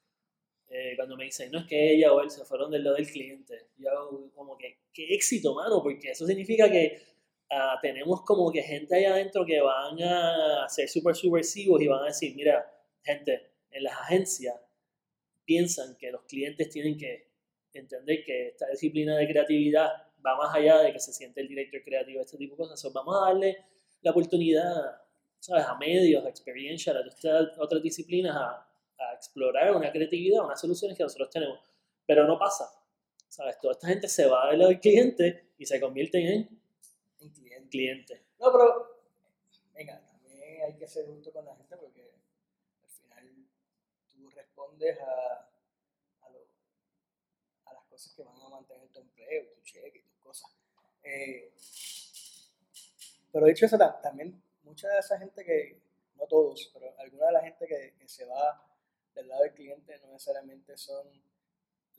[0.77, 3.09] eh, cuando me dicen, no es que ella o él se fueron del lado del
[3.09, 7.01] cliente, yo hago como que, qué éxito, mano, porque eso significa que
[7.51, 12.03] ah, tenemos como que gente allá adentro que van a ser súper subversivos y van
[12.03, 12.69] a decir, mira,
[13.05, 14.57] gente, en las agencias
[15.45, 17.29] piensan que los clientes tienen que
[17.73, 19.89] entender que esta disciplina de creatividad
[20.25, 22.81] va más allá de que se siente el director creativo, este tipo de cosas.
[22.81, 23.57] So, vamos a darle
[24.03, 25.03] la oportunidad,
[25.41, 25.65] ¿sabes?
[25.65, 28.51] A medios, a experiencia, a otras disciplinas, a,
[28.99, 31.59] a explorar una creatividad, unas soluciones que nosotros tenemos.
[32.07, 32.71] Pero no pasa.
[33.29, 33.59] ¿Sabes?
[33.61, 36.49] Toda esta gente se va del lado del cliente y se convierte en,
[37.21, 37.69] En cliente.
[37.69, 38.23] cliente.
[38.39, 39.01] No, pero,
[39.75, 42.14] venga, también hay que ser justo con la gente porque
[44.31, 45.49] respondes a,
[47.67, 50.51] a, las cosas que van a mantener tu empleo, tu cheque tus cosas.
[51.03, 51.53] Eh,
[53.33, 55.81] pero dicho eso, ta- también mucha de esa gente que,
[56.17, 58.65] no todos, pero alguna de la gente que, que se va
[59.15, 61.07] del lado del cliente no necesariamente son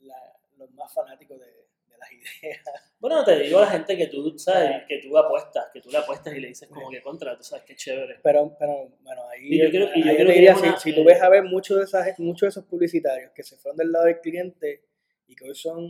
[0.00, 2.60] la- los más fanáticos de, de las ideas.
[2.98, 4.82] Bueno, te digo a la gente que tú, ¿sabes?
[4.88, 7.64] Que tú apuestas, que tú le apuestas y le dices como que contra, tú sabes,
[7.66, 8.18] qué chévere.
[8.22, 10.78] Pero, pero bueno, ahí, Y yo quiero- y yo ahí quiero te diría, si, una-
[10.80, 13.56] si tú eh, ves a ver muchos de, esas, muchos de esos publicitarios que se
[13.58, 14.82] fueron del lado del cliente
[15.28, 15.86] y que hoy son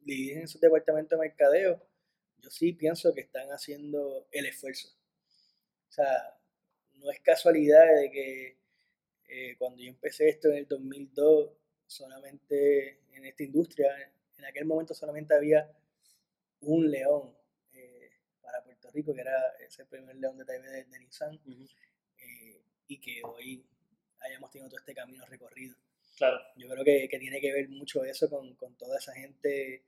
[0.00, 1.86] dirigen su departamento de mercadeo,
[2.38, 4.88] yo sí pienso que están haciendo el esfuerzo.
[5.88, 6.36] O sea,
[6.94, 8.58] no es casualidad de que
[9.28, 11.50] eh, cuando yo empecé esto en el 2002,
[11.86, 13.88] solamente en esta industria,
[14.40, 15.70] en aquel momento solamente había
[16.62, 17.34] un león
[17.72, 18.10] eh,
[18.42, 21.64] para Puerto Rico, que era ese primer león de TV de, de Nissan, Ujú.
[22.18, 23.64] eh, y que hoy
[24.20, 25.76] hayamos tenido todo este camino recorrido.
[26.16, 26.38] Claro.
[26.56, 29.84] Yo creo que, que tiene que ver mucho eso con, con toda esa gente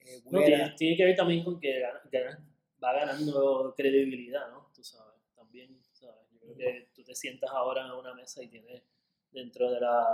[0.00, 0.46] eh, No, buena.
[0.46, 2.48] tiene, tiene que ver también con que gana- gana-
[2.82, 4.70] va ganando credibilidad, ¿no?
[4.74, 6.26] Tú sabes, también, ¿sabes?
[6.32, 8.82] Yo creo que tú te sientas ahora en una mesa y tienes
[9.30, 10.06] dentro de la,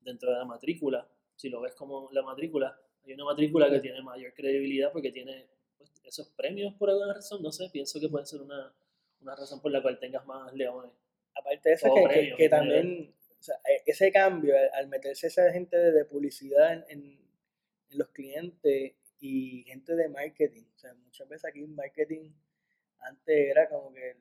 [0.00, 2.76] dentro de la matrícula, si lo ves como la matrícula,
[3.06, 5.46] hay una matrícula que tiene mayor credibilidad porque tiene
[5.76, 8.72] pues, esos premios por alguna razón, no sé, pienso que puede ser una,
[9.20, 10.92] una razón por la cual tengas más leones.
[11.34, 15.50] Aparte de eso, que, que- premios también o sea, e- ese cambio, al- meterse esa
[15.52, 17.18] gente de, publicidad en, en-
[17.90, 22.30] en los clientes y gente de marketing, o sea, muchas veces aquí en marketing
[23.00, 24.16] antes era como que el,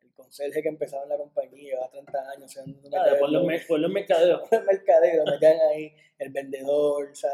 [0.00, 3.16] el conserje que empezaba en la compañía, llevaba 30 años, o sea, no Ah, de
[3.18, 4.42] ponlo en mer- ponlo en mercadeo.
[4.50, 7.30] el mercadero, metían ahí el vendedor, o sea,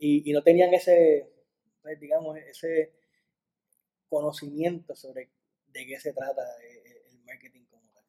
[0.00, 1.30] y, y no tenían ese,
[1.82, 2.92] pues, digamos, ese
[4.08, 5.30] conocimiento sobre
[5.68, 8.04] de qué se trata eh, el marketing como tal.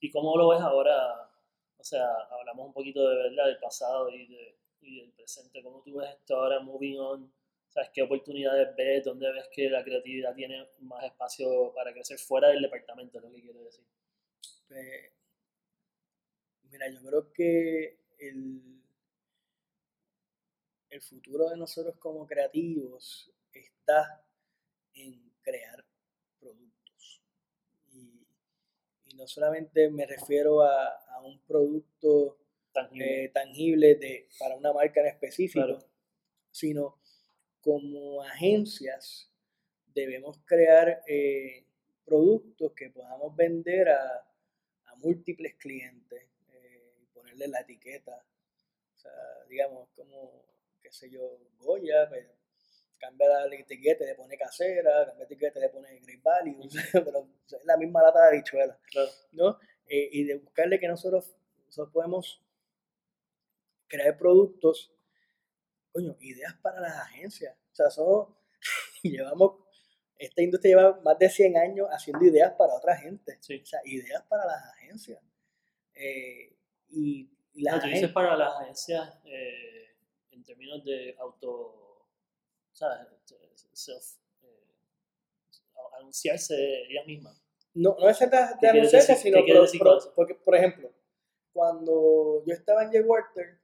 [0.00, 1.30] ¿Y cómo lo ves ahora?
[1.78, 5.62] O sea, hablamos un poquito de verdad del pasado y, de, y del presente.
[5.62, 7.32] ¿Cómo tú ves esto ahora moving on?
[7.70, 9.04] ¿Sabes qué oportunidades ves?
[9.04, 13.18] ¿Dónde ves que la creatividad tiene más espacio para crecer fuera del departamento?
[13.18, 13.84] Es lo que quiero decir.
[14.68, 15.12] Pues,
[16.70, 18.79] mira, yo creo que el,
[20.90, 24.24] el futuro de nosotros como creativos está
[24.94, 25.84] en crear
[26.38, 27.22] productos.
[27.92, 28.26] Y,
[29.06, 32.38] y no solamente me refiero a, a un producto
[32.72, 33.24] Tangible.
[33.24, 35.78] eh, tangible de, para una marca en específico, Claro.
[36.50, 37.00] sino
[37.60, 39.30] como agencias
[39.92, 41.66] debemos crear eh,
[42.04, 44.24] productos que podamos vender a,
[44.86, 48.24] a múltiples clientes eh, y ponerle la etiqueta.
[48.94, 49.12] O sea,
[49.48, 50.44] digamos, como,
[50.90, 52.26] qué sé yo, Goya, pues,
[52.98, 56.68] cambia la etiqueta y le pone casera, cambia la etiqueta y le pone Great Value,
[56.92, 58.78] pero es la misma lata de habichuela.
[58.90, 59.10] Claro.
[59.32, 59.58] ¿no?
[59.86, 61.34] Eh, y de buscarle que nosotros,
[61.66, 62.44] nosotros podemos
[63.88, 64.92] crear productos,
[65.92, 67.56] coño, ideas para las agencias.
[67.72, 68.36] O sea, somos,
[69.02, 69.64] llevamos,
[70.18, 73.38] esta industria lleva más de 100 años haciendo ideas para otra gente.
[73.40, 73.60] Sí.
[73.62, 75.20] O sea, ideas para las agencias.
[75.94, 76.56] Eh,
[76.88, 79.89] y, las No, agencias, para las agencias eh,
[80.40, 82.06] en términos de auto,
[82.72, 83.06] ¿sabes?
[83.72, 84.74] Self, eh,
[85.98, 86.54] anunciarse
[86.88, 87.42] ellas mismas.
[87.74, 89.32] no, no es de, de ¿Qué quieres anunciarse, decir?
[89.34, 90.90] sino porque, por ejemplo,
[91.52, 93.02] cuando yo estaba en J.
[93.06, 93.60] Walter,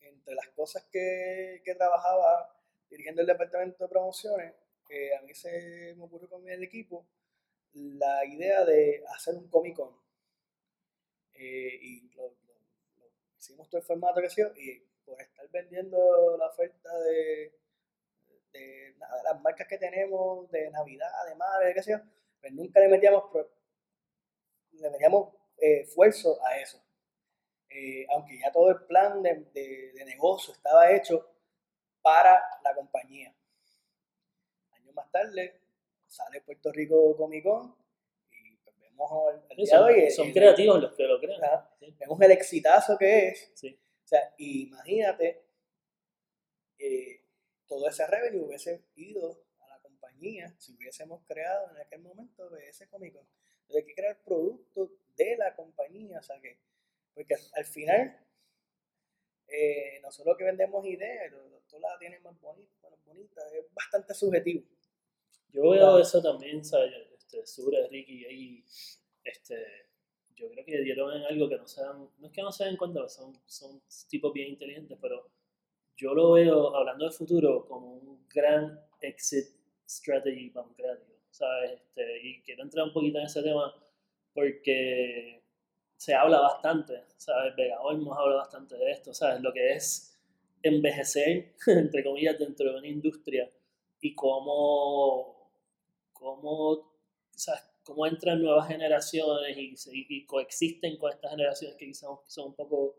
[0.00, 2.54] entre las cosas que, que trabajaba
[2.90, 4.54] dirigiendo el departamento de promociones,
[4.86, 7.06] que a mí se me ocurrió con el equipo,
[7.74, 9.94] la idea de hacer un Comic Con.
[11.34, 12.54] Eh, y lo, lo-
[12.98, 17.52] lo- hicimos todo el formato que sea, y por estar vendiendo la oferta de,
[18.52, 18.94] de
[19.24, 21.98] las marcas que tenemos de Navidad, de Madre, qué sé yo,
[22.40, 23.24] pues nunca le metíamos,
[24.72, 26.82] le metíamos eh, esfuerzo a eso.
[27.70, 31.30] Eh, aunque ya todo el plan de, de- de negocio estaba hecho
[32.02, 33.34] para la compañía.
[34.72, 35.60] Años más tarde
[36.06, 37.76] sale Puerto Rico Comic Con
[38.30, 41.02] y pues vemos el, el día de Son, hoy el- son el- creativos los que
[41.04, 41.40] lo crean.
[41.78, 43.50] Sí, vemos el exitazo que es.
[43.54, 43.78] sí.
[44.08, 45.44] Sea, imagínate,
[46.78, 47.24] eh,
[47.66, 52.88] todo ese revenue hubiese ido a la compañía si hubiésemos creado en aquel momento ese
[52.88, 53.26] Comic Con.
[53.60, 56.58] Entonces hay que crear productos de la compañía, o sea que,
[57.14, 58.26] porque al final,
[59.48, 61.32] eh, nosotros que vendemos ideas,
[61.68, 64.64] tú la tienes más bonita, más bonita, es bastante subjetivo.
[65.50, 66.92] Yo veo eso también, ¿sabes?
[67.14, 68.64] Este, sobre Ricky ahí,
[69.24, 69.87] este,
[70.38, 72.64] yo creo que dieron en algo que no se dan, no es que no se
[72.64, 75.28] den cuenta, son, son tipos bien inteligentes, pero
[75.96, 79.46] yo lo veo, hablando del futuro, como un gran exit
[79.88, 81.72] strategy creativo, ¿sabes?
[81.72, 83.74] Este, y quiero entrar un poquito en ese tema
[84.32, 85.42] porque
[85.96, 87.56] se habla bastante, ¿sabes?
[87.56, 89.40] Vega Olmos habla bastante de esto, ¿sabes?
[89.40, 90.16] Lo que es
[90.62, 93.50] envejecer, entre comillas, dentro de una industria
[94.00, 95.50] y cómo,
[96.12, 96.92] cómo
[97.34, 97.67] ¿sabes?
[97.88, 102.96] Cómo entran nuevas generaciones y, coexisten con estas generaciones que quizás son un poco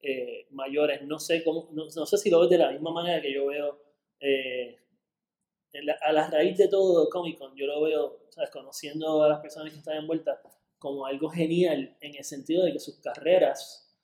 [0.00, 1.00] eh, mayores.
[1.02, 3.80] No sé, cómo, no, sé si lo ves de la misma manera que yo veo
[4.18, 4.76] eh,
[6.00, 7.54] a la raíz de todo Comic Con.
[7.54, 8.50] Yo lo veo, ¿sabes?
[8.50, 10.40] conociendo a las personas que están envueltas,
[10.76, 13.96] como algo genial en el sentido de que sus carreras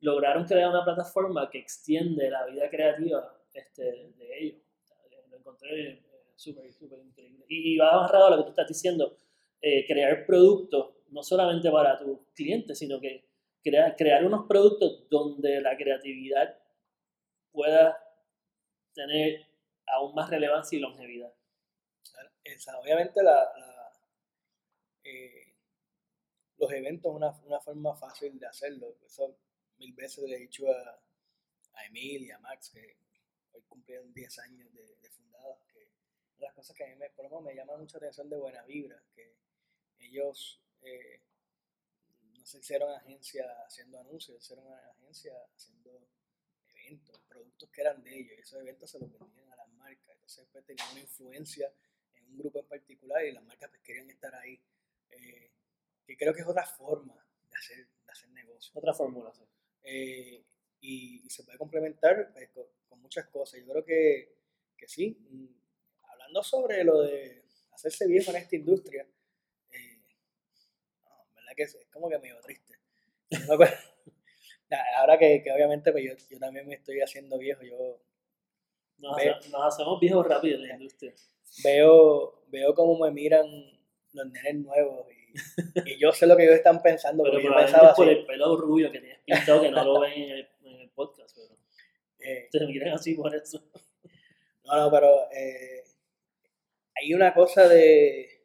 [0.00, 4.60] lograron crear una plataforma que extiende la vida creativa este, de ellos.
[5.30, 6.02] Lo encontré eh,
[6.36, 7.46] súper, súper increíble.
[7.48, 9.16] Y, y va agarrado a lo que tú estás diciendo
[9.60, 13.24] eh, crear productos, no solamente para tus clientes, sino que
[13.62, 16.58] crear, crear unos productos donde la creatividad
[17.50, 17.98] pueda
[18.94, 19.46] tener
[19.86, 21.32] aún más relevancia y longevidad.
[22.80, 23.48] obviamente la,
[25.04, 25.54] eh,
[26.58, 28.96] los eventos son una, forma fácil de hacerlo.
[29.04, 29.38] Eso
[29.78, 31.00] mil veces le he dicho a,
[31.74, 32.98] a Emil y a Max que
[33.52, 35.90] hoy cumplieron 10 años de, fundados, que
[36.38, 39.36] las cosas que a mí me, por me llama mucha atención de Buena Vibra, que
[39.98, 41.22] ellos eh,
[42.34, 46.08] no se hicieron agencia haciendo anuncios, hicieron agencia haciendo
[46.74, 50.14] eventos, productos que eran de ellos, y esos eventos se los vendían a las marcas,
[50.14, 51.72] entonces pues tenían una influencia
[52.14, 54.60] en un grupo en particular y las marcas pues, querían estar ahí,
[55.10, 55.50] eh,
[56.06, 57.14] que creo que es otra forma
[57.50, 58.72] de hacer, de hacer negocio.
[58.74, 59.44] Otra fórmula, sí.
[59.82, 60.44] Eh,
[60.80, 62.50] y, se puede complementar pues,
[62.88, 63.60] con, muchas cosas.
[63.60, 64.36] Yo creo que,
[64.76, 65.16] que sí.
[65.30, 65.46] Mm,
[66.10, 69.06] hablando sobre lo de hacerse viejo en esta industria,
[71.58, 72.78] que es, como que medio triste.
[74.96, 78.00] ahora que, que obviamente pues yo, yo, también me estoy haciendo viejo, yo...
[78.98, 79.16] Nos,
[79.64, 81.14] hacemos viejos rápido en la industria.
[81.62, 83.46] Veo, veo cómo me miran
[84.12, 87.22] los nenes nuevos y, y yo sé lo que ellos están pensando.
[87.22, 90.30] Pero yo pensaba por el pelo rubio que tienes pintado que no lo ven en
[90.30, 91.56] el, en el podcast, pero
[92.18, 93.62] eh, te miran así por eso.
[94.64, 95.84] No, no, pero eh,
[96.96, 98.44] hay una cosa de...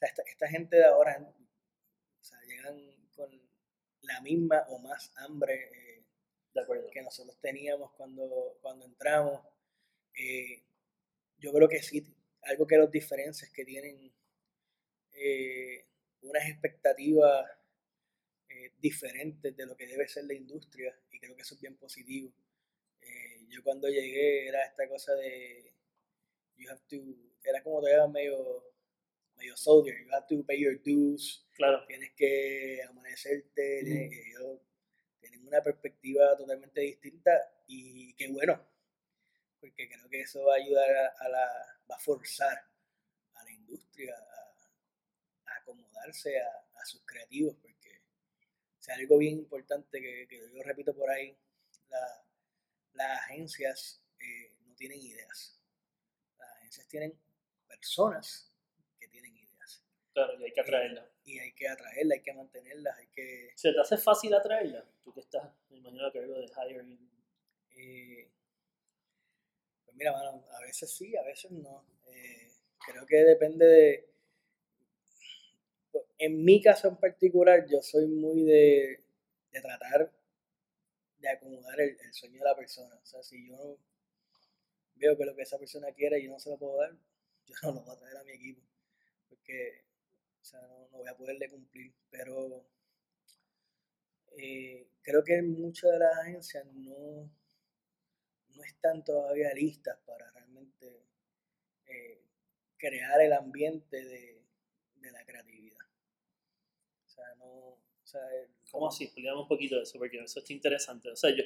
[0.00, 1.18] esta, esta gente de ahora
[4.08, 6.04] la misma o más hambre eh,
[6.92, 9.40] que nosotros teníamos cuando, cuando entramos.
[10.14, 10.64] Eh,
[11.38, 12.04] yo creo que sí,
[12.42, 14.12] algo que los diferencia es que tienen
[15.12, 15.86] eh,
[16.22, 17.46] unas expectativas
[18.78, 22.32] diferentes de lo que debe ser la industria y creo que eso es bien positivo.
[23.48, 25.72] yo cuando llegué era esta cosa de
[26.56, 26.96] you have to,
[27.44, 28.64] era como todavía medio
[29.38, 31.84] medio soldier, you have to pay your dues, claro.
[31.86, 33.82] tienes que amanecerte,
[35.20, 37.30] tienen una perspectiva totalmente distinta
[37.66, 38.60] y qué bueno,
[39.60, 41.46] porque creo que eso va a ayudar a, la,
[41.90, 42.64] va a forzar
[43.34, 48.02] a la industria a, acomodarse a, sus creativos, porque
[48.80, 51.36] es algo bien importante que, yo repito por ahí,
[52.92, 55.60] las agencias eh, no tienen ideas,
[56.38, 57.20] las agencias tienen
[57.66, 58.48] personas
[60.18, 61.08] Claro, y hay que atraerla.
[61.24, 63.52] Y, hay que atraerla, hay que mantenerla, hay que...
[63.54, 64.84] ¿Se te hace fácil atraerla?
[65.04, 67.10] Tú que estás, me imagino que algo de hiring.
[67.76, 68.28] Eh,
[69.84, 71.84] pues mira, mano, a veces sí, a veces no.
[72.08, 72.50] Eh,
[72.84, 74.10] creo que depende de...
[76.18, 79.04] En mi caso en particular, yo soy muy de,
[79.52, 80.10] de tratar
[81.18, 82.98] de acomodar el, sueño de la persona.
[83.00, 83.78] O sea, si yo
[84.96, 86.96] veo que lo que esa persona quiere y yo no se lo puedo dar,
[87.46, 88.62] yo no lo voy a traer a mi equipo.
[89.28, 89.87] Porque
[90.48, 92.66] sea, no, voy a poderle cumplir, pero
[94.36, 97.30] eh, creo que muchas de las agencias no,
[98.54, 101.06] no están todavía listas para realmente
[101.86, 102.22] eh,
[102.76, 104.38] crear el ambiente de,
[105.10, 105.86] la creatividad.
[107.06, 107.48] O sea, no...
[107.48, 108.20] O sea,
[108.70, 109.04] ¿Cómo así?
[109.04, 111.10] Explícame un poquito de eso, porque eso está interesante.
[111.10, 111.44] O sea, yo,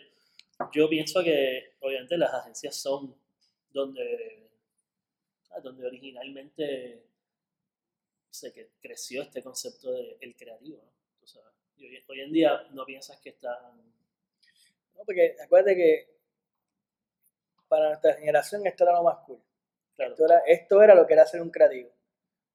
[0.73, 3.17] yo pienso que obviamente las agencias son
[3.71, 4.51] donde,
[5.63, 7.12] donde originalmente
[8.33, 10.93] sé que creció este concepto del el creativo, ¿no?
[12.09, 13.77] hoy, en día no piensas que están...
[14.95, 16.17] No, porque acuérdate que
[17.69, 19.41] para nuestra generación esto era lo más cool.
[19.97, 20.13] Claro.
[20.13, 21.91] Esto era, esto era lo que era ser un creativo.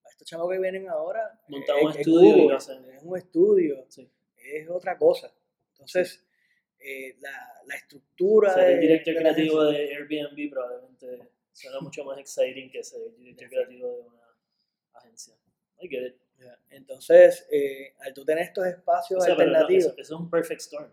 [0.06, 2.86] A estos chavos que vienen ahora, Montar es- un es estudio Google, hacen.
[2.92, 4.12] es un estudio, Sí.
[4.36, 5.34] es otra cosa.
[5.72, 6.26] Entonces,
[6.80, 12.04] eh, la, la estructura Ser de, el director de creativo de Airbnb probablemente suena mucho
[12.06, 14.38] más exciting que ser el director creativo de una
[14.94, 15.36] agencia.
[15.80, 16.16] I get it.
[16.40, 20.92] Ya, Entonces, eh, al tú tener estos espacios O sea, alternativos, es un perfect storm.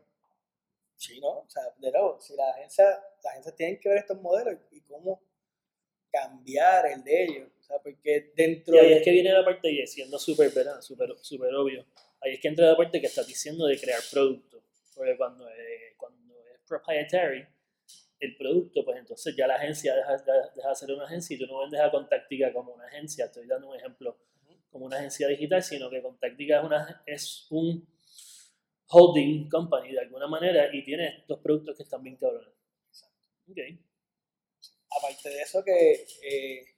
[0.97, 1.41] sí, ¿no?
[1.41, 2.85] O sea, de nuevo, si la agencia,
[3.23, 5.21] las agencias tienen que ver estos modelos y cómo
[6.11, 7.49] cambiar el de ellos.
[7.61, 8.97] O sea, porque dentro Y ahí de...
[8.99, 10.81] es que viene la parte, y siendo súper ¿verdad?
[10.81, 11.85] súper súper obvio,
[12.21, 14.63] ahí es que entra la parte que estás diciendo de crear producto.
[14.95, 17.45] Porque cuando es, cuando es proprietary,
[18.21, 21.39] el producto, pues entonces ya la agencia deja, deja- deja de ser una agencia y
[21.39, 23.25] tú no vendes a Contactica como una agencia.
[23.27, 24.17] Estoy dando un ejemplo
[24.75, 27.87] como una agencia digital, sino que Contactica es, una, es un
[28.89, 32.53] holding company de alguna manera y tiene estos productos que están bien cabrones.
[33.49, 33.59] Ok.
[34.91, 36.75] aparte de eso que eh,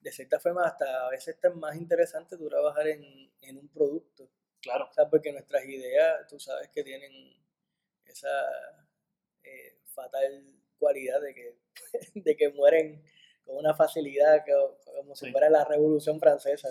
[0.00, 4.28] de cierta forma hasta a veces está más interesante tú trabajar en, en un producto.
[4.60, 4.88] Claro.
[4.90, 7.10] O sea, porque nuestras ideas, tú sabes que tienen
[8.04, 8.28] esa
[9.42, 10.44] eh, fatal
[10.78, 11.56] cualidad de que,
[12.20, 13.02] de que mueren
[13.46, 14.52] con una facilidad que,
[14.96, 15.32] como si Sí.
[15.32, 16.68] fuera la Revolución Francesa.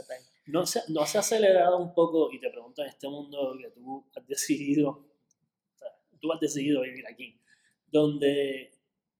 [0.47, 3.69] ¿No se, ¿No se ha acelerado un poco, y te pregunto en este mundo que
[3.71, 5.87] tú has decidido, o sea,
[6.19, 7.39] tú has decidido vivir aquí,
[7.87, 8.71] donde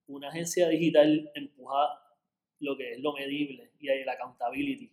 [0.08, 1.98] una agencia digital empuja
[2.60, 4.90] lo que es lo medible y el accountability?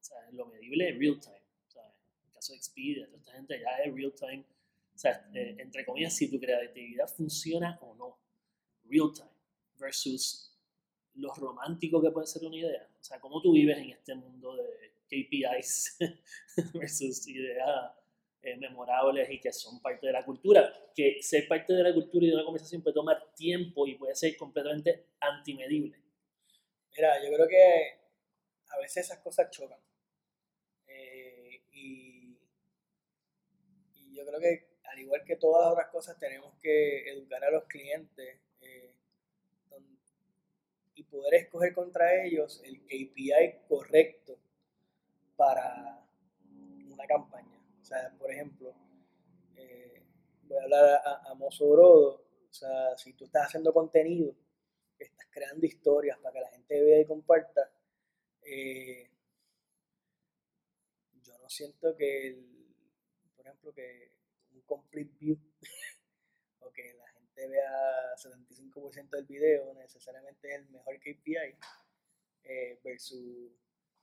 [0.00, 1.42] O sea, lo medible es real time.
[1.66, 4.44] O sea, en el caso de Expedia, toda esta gente ya es real time.
[4.94, 8.18] O sea, eh, entre comillas, si tu creatividad funciona o no.
[8.84, 9.30] Real time.
[9.78, 10.56] Versus
[11.14, 12.88] lo romántico que puede ser una idea.
[13.04, 15.98] O sea, cómo tú vives en este mundo de KPIs
[16.72, 17.92] versus ideas
[18.40, 20.72] eh, memorables y que son parte de la cultura.
[20.96, 24.14] Que ser parte de la cultura y de una conversación puede tomar tiempo y puede
[24.14, 26.02] ser completamente antimedible.
[26.96, 28.00] Mira, yo creo que
[28.70, 29.80] a veces esas cosas chocan.
[30.86, 32.38] Eh, y,
[33.96, 37.64] y yo creo que al igual que todas otras cosas tenemos que educar a los
[37.64, 38.43] clientes
[40.94, 44.38] y poder escoger contra ellos el KPI correcto
[45.36, 46.06] para
[46.88, 47.60] una campaña.
[47.80, 48.74] O sea, por ejemplo,
[49.56, 50.02] eh,
[50.44, 52.24] voy a hablar a, a Mozo Brodo.
[52.48, 54.34] O sea, si tú estás haciendo contenido,
[54.98, 57.70] estás creando historias para que la gente vea y comparta,
[58.42, 59.10] eh,
[61.22, 62.46] yo no siento que, el,
[63.36, 64.12] por ejemplo, que
[64.52, 65.38] un complete view
[66.60, 67.03] o que la
[67.34, 71.56] gente vea 75% del video necesariamente es el mejor KPI
[72.44, 73.52] eh, versus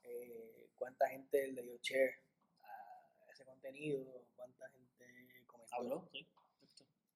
[0.04, 2.16] eh, cuánta gente le dio share
[3.28, 4.06] a ese contenido,
[4.36, 5.76] cuánta gente comentó.
[5.76, 6.10] ¿Habló?
[6.12, 6.28] Sí.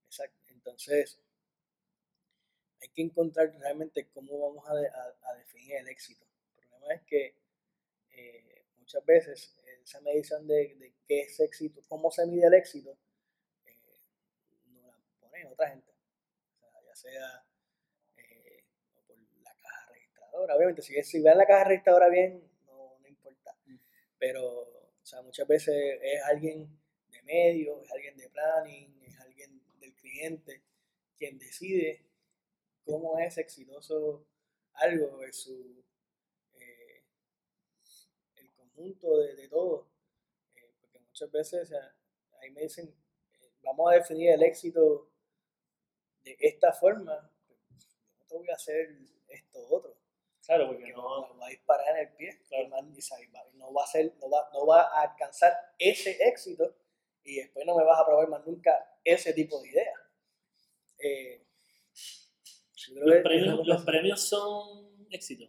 [0.07, 0.39] Exacto.
[0.49, 1.19] Entonces,
[2.81, 6.25] hay que encontrar realmente cómo vamos a, de- a- a definir el éxito.
[6.57, 7.35] El problema es que
[8.11, 12.97] eh, muchas veces esa medición de, de qué es éxito, cómo se mide el éxito,
[14.73, 15.84] no la pone otra gente.
[17.05, 17.45] Sea,
[18.17, 18.63] eh,
[18.95, 20.55] o por la caja registradora.
[20.55, 23.55] Obviamente, si, si ven la caja registradora bien, no, no importa.
[23.65, 23.77] Mm.
[24.17, 26.67] Pero, o sea, muchas veces es alguien
[27.09, 30.63] de medio, es alguien de planning, es alguien del cliente
[31.15, 32.03] quien decide
[32.83, 34.25] cómo es exitoso
[34.73, 35.85] algo versus
[36.55, 37.03] eh,
[38.35, 39.91] el conjunto de, de todo.
[40.55, 41.95] Eh, porque muchas veces o sea,
[42.41, 45.11] ahí me dicen, eh, vamos a definir el éxito
[46.25, 47.31] de esta forma,
[48.19, 48.89] no te voy a hacer
[49.29, 49.95] esto otro
[50.45, 51.27] Claro, porque que no.
[51.27, 52.65] no va a disparar en el pie Claro.
[53.53, 56.75] y no va a ser no va, no va a alcanzar ese éxito
[57.23, 59.93] y después no me vas a probar más nunca ese tipo de idea
[60.99, 61.45] Eh,
[62.91, 65.45] Los premios, los premios son éxito.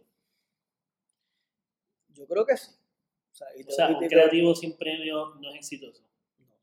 [2.09, 2.71] yo creo que sí
[3.31, 6.03] o sea, y O te- sea, y un creativo sin premio no es exitoso.
[6.39, 6.55] no.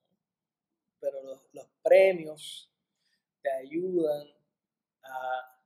[0.98, 2.73] pero los, los premios
[3.44, 4.26] te ayudan
[5.02, 5.60] a,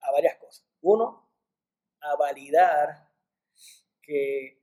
[0.00, 1.28] a varias cosas uno
[2.00, 3.10] a validar
[4.00, 4.62] que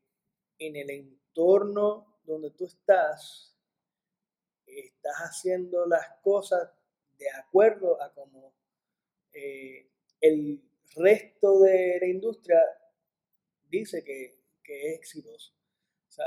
[0.58, 3.54] en el entorno donde tú estás,
[4.66, 6.72] estás haciendo las cosas
[7.18, 8.56] de acuerdo a como
[9.34, 9.92] eh,
[10.22, 10.64] el
[10.96, 12.62] resto de la industria
[13.70, 15.54] dice que, que es exitoso.
[16.08, 16.26] O sea,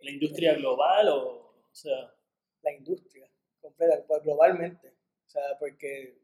[0.00, 1.48] ¿La industria global o.?
[1.70, 2.14] O sea,
[2.62, 3.07] la industria
[3.68, 4.94] completa, pues, globalmente.
[5.26, 6.18] O sea, porque,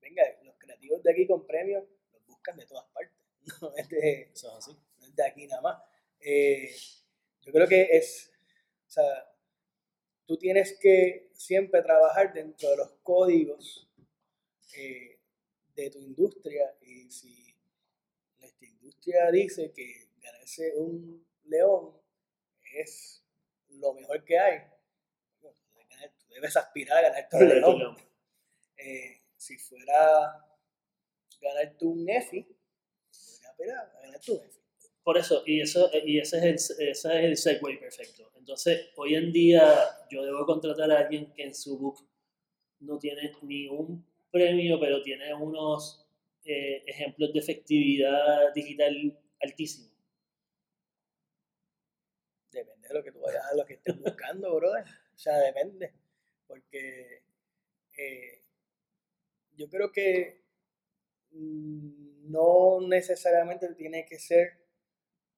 [0.00, 3.16] venga, los creativos de aquí con premios los buscan de todas partes.
[3.60, 4.76] No es de, eso es así.
[4.98, 5.82] no es de aquí nada más.
[6.20, 6.74] Eh,
[7.42, 8.32] yo creo que es,
[8.86, 9.32] o sea,
[10.26, 13.88] tú tienes que siempre trabajar dentro de los códigos
[14.76, 15.20] eh,
[15.76, 17.54] de tu industria y si
[18.38, 21.94] nuestra industria dice que ganarse un león
[22.74, 23.24] es
[23.68, 24.60] lo mejor que hay,
[26.36, 27.96] debes aspirar a ganarte un león.
[28.76, 30.44] Eh, si fuera
[31.40, 32.46] ganarte un EFI,
[33.44, 34.60] a ganarte un EFI.
[35.02, 38.30] Por eso, y, eso, y ese, es el, ese es el segue perfecto.
[38.34, 39.62] Entonces, hoy en día
[40.10, 42.06] yo debo contratar a alguien que en su book
[42.80, 46.06] no tiene ni un premio, pero tiene unos
[46.44, 48.94] eh, ejemplos de efectividad digital
[49.40, 49.92] altísimos.
[52.50, 54.84] Depende de lo que tú vayas a lo que estés buscando, brother.
[55.14, 56.05] O sea, depende.
[56.46, 57.22] Porque
[57.96, 58.42] eh,
[59.52, 60.42] yo creo que
[61.30, 64.58] mm, no necesariamente tiene que ser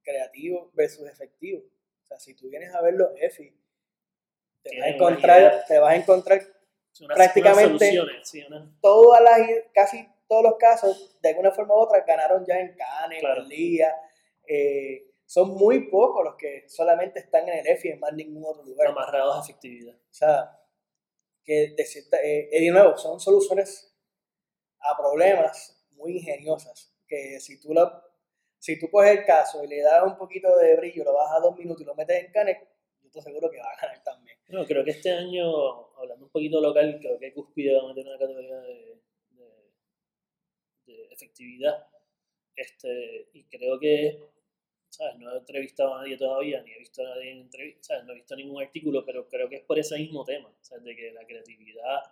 [0.03, 1.63] creativo versus efectivo.
[2.03, 3.55] O sea, si tú vienes a ver los EFI,
[4.63, 6.43] te vas a encontrar, te vas a encontrar
[7.15, 7.99] prácticamente
[8.81, 9.41] todas las,
[9.73, 13.95] casi todos los casos, de alguna forma u otra, ganaron ya en Cannes, en Liga.
[14.47, 18.65] Eh, son muy pocos los que solamente están en el EFI en más ningún otro
[18.65, 18.89] lugar.
[18.89, 19.95] Amarrados a efectividad.
[19.95, 20.58] O sea,
[21.49, 23.91] que de, cierta, eh, de nuevo, son soluciones
[24.81, 28.07] a problemas muy ingeniosas, que si tú lo
[28.59, 31.41] si tú coges el caso y le das un poquito de brillo, lo bajas a
[31.41, 32.61] dos minutos y lo metes en Canex,
[33.01, 34.37] yo estoy seguro que va a ganar también.
[34.49, 38.07] No, creo que este año, hablando un poquito local, creo que Cuspide va a meter
[38.07, 39.01] una categoría de,
[40.87, 41.87] de, efectividad.
[42.57, 44.19] Este, y creo que,
[44.91, 45.17] ¿sabes?
[45.19, 48.05] No he entrevistado a nadie todavía, ni he visto a nadie en entrevista, ¿sabes?
[48.05, 50.85] No he visto ningún artículo, pero creo que es por ese mismo tema, ¿sabes?
[50.85, 52.03] De que la creatividad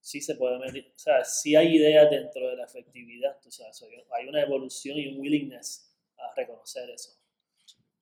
[0.00, 3.70] sí se puede medir, o sea, sí hay ideas dentro de la efectividad, sea,
[4.12, 7.18] hay una evolución y un willingness a reconocer eso.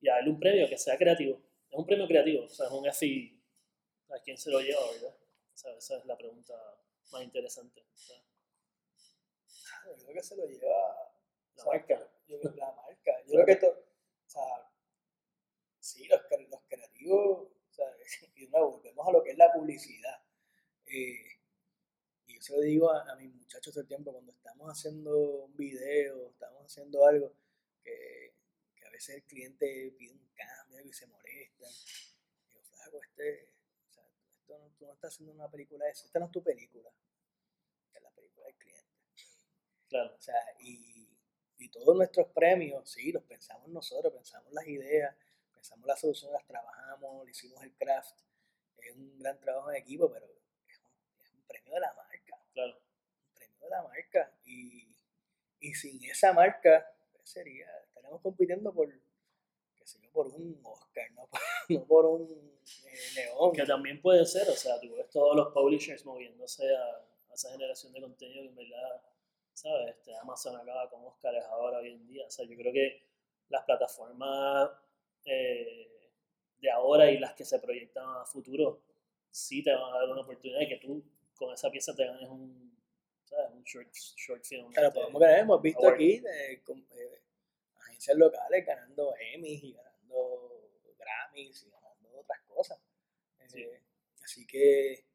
[0.01, 1.41] Y a darle un premio que sea creativo.
[1.69, 3.35] Es un premio creativo, o sea, es un FI.
[4.09, 5.15] ¿A quién se lo lleva, verdad?
[5.53, 6.53] O sea, esa es la pregunta
[7.11, 7.83] más interesante.
[9.85, 11.11] Yo creo que se lo lleva
[11.57, 12.11] la marca.
[12.27, 13.11] Yo la marca.
[13.25, 13.67] Yo creo que esto,
[14.29, 14.71] o sea,
[15.79, 17.87] sí, los, los creativos, o sea,
[18.35, 20.23] y nuevo, volvemos a lo que es la publicidad.
[20.85, 21.39] Eh,
[22.27, 26.29] yo se lo digo a, mis muchachos todo el tiempo cuando estamos haciendo un video,
[26.29, 27.33] estamos haciendo algo,
[27.83, 28.35] que,
[28.75, 31.65] que a veces el cliente pide un cambio y se molesta.
[31.67, 33.55] Y yo, flaco, este,
[33.87, 34.03] o sea,
[34.37, 36.91] esto no, tú no estás haciendo una película de eso, esta no es tu película,
[37.95, 38.93] es la película del cliente.
[39.87, 40.15] Claro.
[40.15, 41.08] O sea, y,
[41.59, 45.15] y todos nuestros premios, sí, los pensamos nosotros, pensamos las ideas,
[45.53, 48.17] pensamos las soluciones, las trabajamos, le hicimos el craft.
[48.77, 52.09] Es un gran trabajo en equipo, pero es un, es un premio de la mano
[52.53, 52.77] Claro.
[52.77, 54.33] Un premio de la marca.
[54.45, 54.87] Y,
[55.59, 56.93] y sin esa marca,
[57.23, 58.89] sería, estaríamos compitiendo por,
[59.75, 61.39] qué sé yo, por un Oscar, no por,
[61.69, 63.53] no por un eh, León.
[63.53, 67.93] Que también puede ser, o sea, tú ves todos los publishers moviéndose a, esa generación
[67.93, 69.01] de contenido que en verdad,
[69.59, 69.95] ¿sabes?
[69.95, 72.25] Este, Amazon acaba con Oscars ahora hoy en día.
[72.25, 73.03] O sea, yo creo que
[73.49, 74.71] las plataformas
[75.25, 76.11] eh,
[76.57, 78.83] de ahora y las que se proyectan a futuro
[79.29, 81.03] sí te van a dar una oportunidad de que tú
[81.35, 82.77] con esa pieza te ganes un,
[83.23, 83.51] ¿sabes?
[83.51, 84.71] un short, short film.
[84.71, 87.21] Claro, este, podemos ganar, hemos visto aquí de, con, eh,
[87.75, 92.79] agencias locales ganando Emmys y ganando Grammys y ganando otras cosas.
[93.55, 93.81] Eh,
[94.23, 95.05] así que,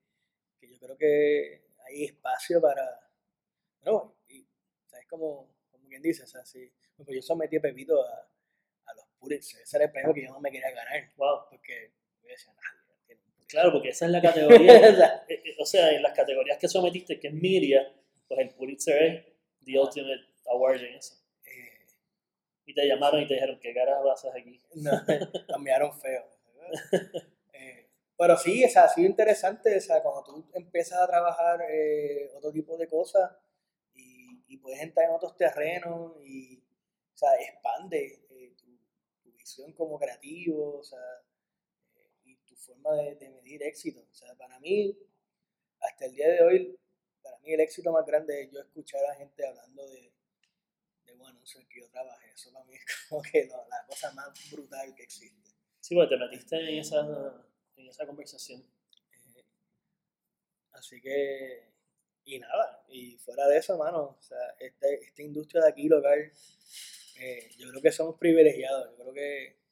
[0.59, 3.01] que, yo creo que hay espacio para.
[3.82, 4.13] No.
[5.14, 8.28] Como, como quien dice, o sea, pues yo sometí a Pepito a,
[8.86, 11.12] a los Pulitzer, ese era el premio que yo no me quería ganar.
[11.16, 11.46] Wow.
[11.50, 12.84] Porque yo decía, nada
[13.46, 15.24] Claro, porque esa es la categoría.
[15.28, 17.88] Eh, eh, o sea, en las categorías que sometiste, que es media,
[18.26, 19.24] pues el Pulitzer es
[19.64, 21.14] the ultimate award en eso.
[21.46, 21.86] Eh,
[22.66, 24.60] y te llamaron y te dijeron, ¿qué caras vas a hacer aquí?
[24.74, 24.90] No,
[25.48, 26.24] cambiaron feo.
[28.18, 31.60] pero sí, ha sido interesante, o sea, cuando tú empiezas a trabajar
[32.36, 33.30] otro tipo de cosas
[34.55, 38.34] y, y, puedes entrar en otros terrenos y, o sea, expande tu,
[39.22, 40.98] tu, visión como creativo, o sea,
[42.64, 44.00] forma de, medir éxito.
[44.00, 44.96] O sea, para mí,
[45.80, 46.78] hasta el día de hoy,
[47.22, 50.12] para mí el éxito más grande es yo escuchar a gente hablando de,
[51.05, 52.30] de bueno, en que yo trabajé.
[52.32, 55.50] Eso para mí es como que la cosa más brutal que existe.
[55.80, 57.46] Sí, porque te metiste en esa,
[57.76, 58.62] en esa conversación.
[59.36, 59.44] Eh,
[60.72, 61.73] así que,
[62.24, 66.32] y nada, y fuera de eso, mano, o sea, esta, esta industria de aquí local,
[67.20, 68.90] eh, yo creo que somos privilegiados.
[68.90, 69.64] Yo creo que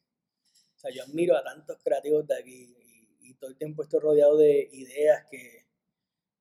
[0.77, 2.77] o sea, yo admiro a tantos creativos de aquí
[3.21, 5.67] y, todo el tiempo estoy rodeado de ideas que,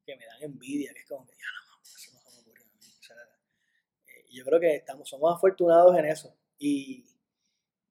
[0.05, 2.61] que me dan envidia, que es como que ya no, eso no se me ocurre
[2.61, 2.77] a mí.
[2.77, 3.15] O sea,
[4.07, 7.03] eh, yo creo que estamos, somos afortunados en eso y,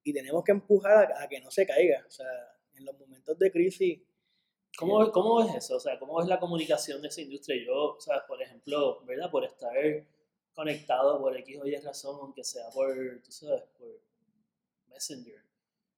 [0.04, 2.04] y tenemos que empujar a, que no se caiga.
[2.06, 2.26] O sea,
[2.74, 4.00] en los momentos de crisis
[4.78, 5.76] ¿Cómo, ¿Cómo es eso?
[5.76, 7.62] O sea, ¿cómo es la comunicación de esa industria?
[7.64, 9.30] Yo, sea, por ejemplo, ¿verdad?
[9.30, 9.72] Por estar
[10.54, 14.00] conectado por X o Y razón, aunque sea por, tú sabes, por
[14.88, 15.42] Messenger.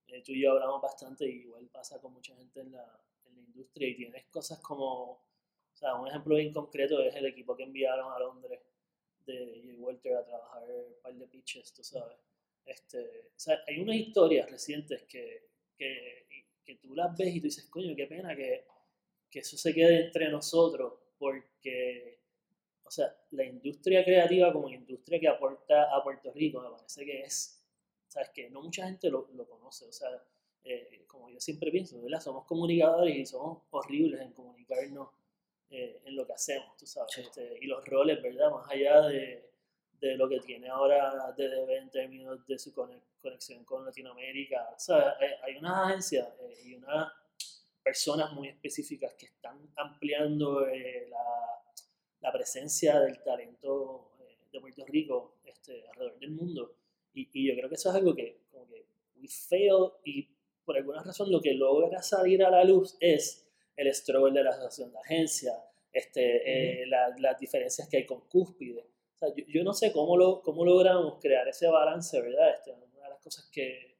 [0.07, 3.35] Eh, tú y yo hablamos bastante y igual pasa con mucha gente en la, en
[3.35, 7.55] la industria y tienes cosas como, o sea, un ejemplo bien concreto es el equipo
[7.55, 8.59] que enviaron a Londres
[9.25, 9.79] de J.
[9.79, 12.17] Walter a trabajar un par de pitches, tú sabes.
[12.65, 17.47] Este, o sea, hay unas historias recientes que, que, que tú las ves y tú
[17.47, 18.65] dices, coño, qué pena que,
[19.29, 22.19] que eso se quede entre nosotros, porque,
[22.83, 27.21] o sea, la industria creativa como industria que aporta a Puerto Rico, me parece que
[27.21, 27.63] es,
[28.07, 30.09] sabes que no mucha gente lo, lo conoce, o sea,
[30.63, 32.21] eh, como yo siempre pienso, ¿verdad?
[32.21, 35.09] Somos comunicadores y somos horribles en comunicarnos
[35.69, 38.51] eh, en lo que hacemos, tú sabes, este, y los roles, ¿verdad?
[38.51, 39.52] Más allá de,
[40.07, 45.15] de lo que tiene ahora DDB en términos de su conexión con Latinoamérica, o sea,
[45.43, 47.11] hay unas agencias eh, y unas
[47.81, 51.23] personas muy específicas que están ampliando eh, la,
[52.21, 56.75] la, presencia del talento eh, de Puerto Rico este, alrededor del mundo.
[57.13, 58.85] Y, y, yo creo que eso es algo que, como que,
[59.15, 60.27] we fail y
[60.65, 64.51] por alguna razón lo que logra salir a la luz es el struggle de la
[64.51, 65.55] asociación de agencias,
[65.91, 68.92] este, eh, las diferencias que hay con Cúspide.
[69.23, 72.55] Sea, yo, yo, no sé cómo, lo, cómo logramos crear ese balance, ¿verdad?
[72.55, 73.97] Este, una de las cosas que,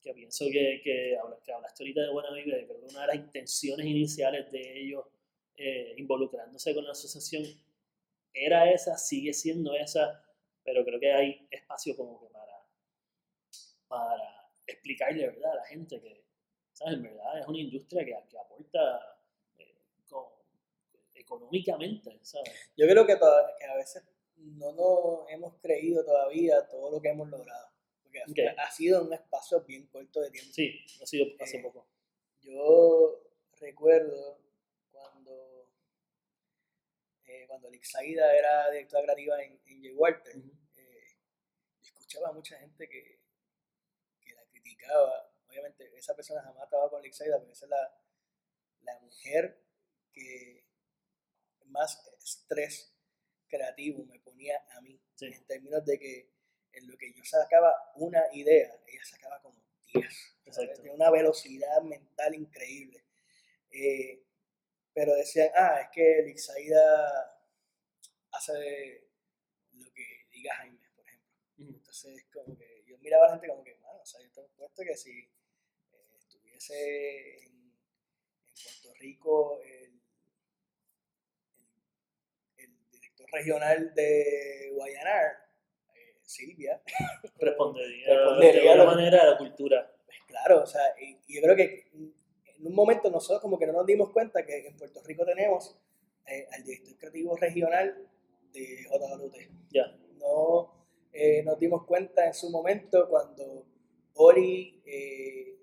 [0.00, 3.16] que pienso que, que, que hablaste ahorita de Buena Vibra, creo que una de las
[3.16, 5.04] intenciones iniciales de ellos
[5.56, 7.44] eh, involucrándose con la asociación
[8.32, 10.22] era esa, sigue siendo esa,
[10.62, 12.52] pero creo que hay espacio como que para,
[13.88, 15.52] para explicarle ¿verdad?
[15.52, 16.24] a la gente que,
[16.72, 16.94] ¿sabes?
[16.94, 19.18] En verdad es una industria que, que aporta
[19.58, 19.74] eh,
[20.08, 20.26] con,
[21.14, 22.52] económicamente, ¿sabes?
[22.76, 24.04] Yo creo que, que a veces
[24.38, 27.68] no nos hemos creído todavía todo lo que hemos logrado
[28.26, 30.52] porque ha sido un espacio bien corto de tiempo.
[30.52, 31.88] Sí, ha sido hace eh, poco.
[32.40, 33.22] Yo
[33.60, 34.40] recuerdo
[34.90, 35.70] cuando,
[37.26, 39.94] eh, cuando Lixaida era directora creativa en, en J.
[39.96, 40.36] Walter,
[40.76, 41.16] eh,
[41.82, 43.20] escuchaba a mucha gente que,
[44.20, 45.30] que, la criticaba.
[45.48, 48.02] Obviamente, esa persona jamás trabajó con Lixaida, pero esa es la,
[48.82, 49.64] la mujer
[50.12, 50.66] que
[51.66, 52.97] más estrés
[53.48, 56.30] creativo me ponía a mí, en términos de que
[56.72, 59.60] en lo que yo sacaba una idea, ella sacaba como
[59.92, 60.34] 10.
[60.82, 63.04] De una velocidad mental increíble.
[63.70, 64.22] Eh,
[64.94, 67.38] pero decían, ah, es que Elixaida
[68.32, 69.08] hace
[69.72, 71.30] lo que diga Jaime, por ejemplo.
[71.58, 74.48] Entonces, como que yo miraba a la gente como que, bueno, o sea, yo tengo
[74.56, 75.30] puesto que si eh,
[76.18, 77.58] estuviese en,
[78.82, 80.00] Puerto Rico el,
[82.56, 85.48] el, director regional de Guayanar,
[86.22, 86.80] Silvia
[87.38, 89.90] respondería, de alguna manera a la cultura.
[90.04, 93.72] Pues claro, o sea, y, yo creo que en un momento nosotros como que no
[93.72, 95.78] nos dimos cuenta que en Puerto Rico tenemos
[96.26, 97.96] eh, al director creativo regional
[98.52, 99.36] de JWT.
[99.70, 99.96] Ya.
[100.18, 100.78] No
[101.12, 103.64] eh, nos dimos cuenta en su momento cuando
[104.14, 105.56] Ori eh,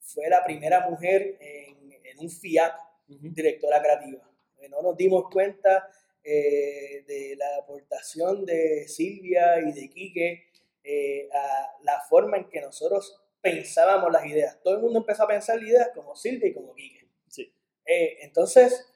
[0.00, 2.74] fue la primera mujer en, en un FIAT
[3.08, 4.28] directora creativa.
[4.70, 5.88] No nos dimos cuenta
[6.24, 10.50] eh, de la aportación de Silvia y de Quique
[10.84, 14.60] eh, a la forma en que nosotros pensábamos las ideas.
[14.62, 17.08] Todo el mundo empezó a pensar ideas como Silvia y como Quique.
[17.28, 17.52] Sí.
[17.86, 18.88] Eh, entonces...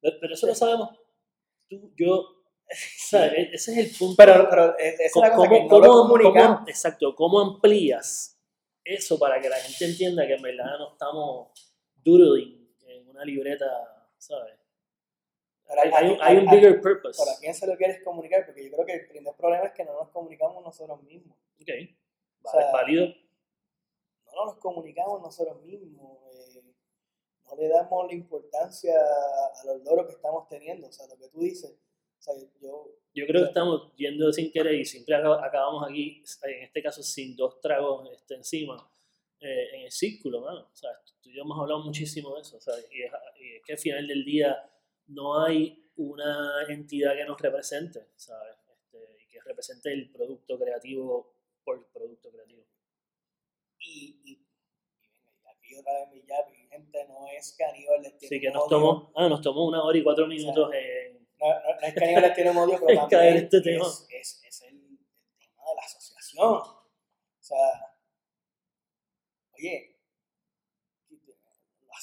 [0.00, 0.90] Pero eso lo sabemos
[1.68, 2.44] tú, yo,
[3.12, 4.16] e-, ese es el punto.
[4.16, 8.34] Pero, pero esa es la cosa que no lo cómo, exacto, ¿cómo amplías
[8.84, 11.48] eso para que la gente entienda que en verdad no estamos
[12.02, 13.66] doodling en una libreta
[14.28, 14.58] ¿sabes?
[15.68, 17.18] hay, hay, un bigger purpose.
[17.18, 18.44] ¿Para quién se lo quieres comunicar?
[18.46, 21.36] Porque yo creo que el primer problema es que no nos comunicamos nosotros mismos.
[21.60, 21.68] Ok,
[22.40, 23.06] vale, válido.
[24.34, 26.18] No nos comunicamos nosotros mismos.
[26.32, 26.62] Eh,
[27.44, 30.88] no le damos la importancia a los logros que estamos teniendo.
[30.88, 31.70] O sea, lo que tú dices.
[31.70, 36.62] O sea, yo, yo creo que estamos yendo sin querer y siempre acabamos aquí, en
[36.64, 38.90] este caso, sin dos tragos este, encima,
[39.40, 40.62] eh, en el círculo, ¿no?
[40.62, 40.90] O sea,
[41.28, 43.12] tú y yo hemos hablado muchísimo de eso, o sea, y es,
[43.64, 44.70] que al final del día
[45.08, 48.56] no hay una entidad que nos represente, ¿sabes?
[48.70, 52.64] Este, y que represente el producto creativo por el producto creativo.
[53.78, 58.40] Y, y, y aquí otra vez mi mi gente no es caníbal, les tiene Sí,
[58.40, 61.28] que nos tomó, ah, nos tomó una hora y cuatro minutos en...
[61.38, 63.86] No, no, es caníbal, les tiene odio, pero también este tema.
[63.86, 66.48] Es, es, es el, el tema de la asociación.
[66.48, 66.86] O
[67.40, 67.56] sea,
[69.52, 69.97] oye,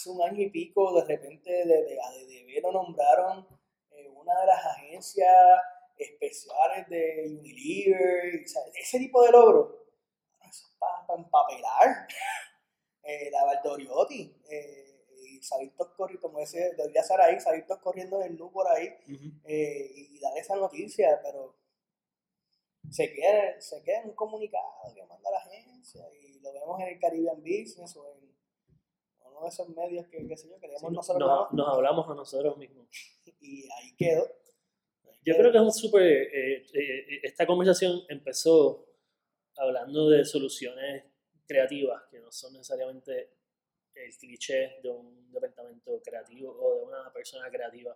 [0.05, 3.47] hace un año y pico, de repente de, de ADDB lo nombraron
[3.91, 5.61] eh, una de las agencias
[5.97, 8.45] especiales de Unilever,
[8.75, 9.75] ese tipo de logros.
[10.47, 12.07] Eso es para empapelar.
[13.03, 17.81] eh, la Valdoriotti, eh, y salir todos corriendo, como ese, debería estar ahí, salir todos
[17.81, 18.87] corriendo en nu por ahí
[19.45, 21.55] eh, y dar esa noticia, pero
[22.91, 26.87] se queda, se queda en un comunicado que manda la agencia y lo vemos en
[26.89, 28.34] el Caribbean Business o en
[29.35, 31.27] uno de esos medios que, qué sé yo, queremos nosotros.
[31.27, 32.87] Nos, nos hablamos a nosotros mismos.
[33.41, 34.27] Y ahí quedó.
[35.23, 36.01] Yo creo que es un súper...
[36.01, 38.87] Eh, eh, esta conversación empezó
[39.55, 41.03] hablando de soluciones
[41.47, 43.35] creativas, que no son necesariamente
[43.93, 47.95] el cliché de un departamento creativo o de una persona creativa.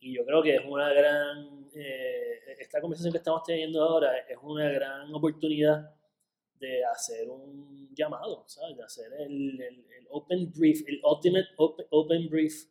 [0.00, 4.38] Y yo creo que es una gran, eh, esta conversación que estamos teniendo ahora es
[4.40, 5.97] una gran oportunidad
[6.58, 8.76] de hacer un llamado, ¿sabes?
[8.76, 12.66] De hacer el, el, open brief, el ultimate open, open brief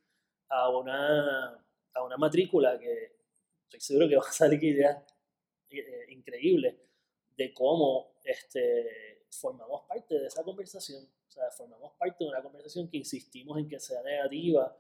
[0.50, 3.18] a una, a una matrícula que
[3.64, 5.04] estoy seguro que va a salir ideas
[5.70, 6.76] eh, increíbles
[7.36, 11.04] de cómo este, formamos parte de esa conversación.
[11.28, 14.76] O sea, formamos parte de una conversación que insistimos en que sea negativa,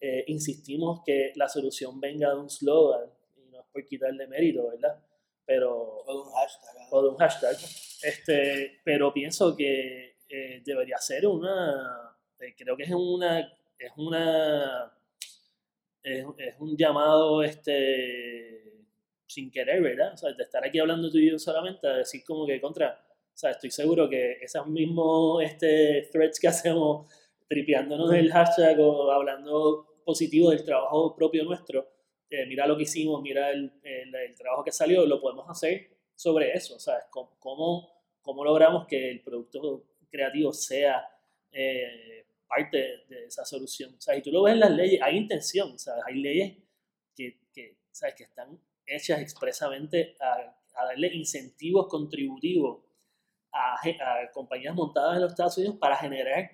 [0.00, 4.68] eh, insistimos que la solución venga de un slogan, y no es por quitarle mérito,
[4.68, 5.00] ¿verdad?
[5.54, 6.88] Pero, o de un hashtag.
[6.90, 7.56] O de un hashtag.
[8.02, 12.16] Este, pero pienso que eh, debería ser una,
[12.56, 13.40] creo que es una,
[13.78, 14.92] es una
[16.02, 18.86] es, es, un llamado este,
[19.26, 20.14] sin querer, ¿verdad?
[20.14, 22.98] O sea, de estar aquí hablando tú y yo solamente, a decir como que contra,
[23.08, 27.08] o sea, estoy seguro que esos mismos este, threads que hacemos
[27.46, 31.91] tripeándonos el hashtag o hablando positivo del trabajo propio nuestro,
[32.32, 35.90] eh, mira lo que hicimos, mira el, el, el, trabajo que salió, lo podemos hacer
[36.14, 37.04] sobre eso, ¿sabes?
[37.10, 41.06] ¿Cómo, cómo, cómo logramos que el producto creativo sea
[41.50, 44.00] eh, parte de esa solución.
[44.00, 46.04] Sea, y tú lo ves en las leyes, hay intención, ¿sabes?
[46.06, 46.56] Hay leyes
[47.14, 48.14] que, que, ¿sabes?
[48.14, 52.82] que están hechas expresamente a, a darle incentivos contributivos
[53.52, 56.50] a, a, compañías montadas en los Estados Unidos para generar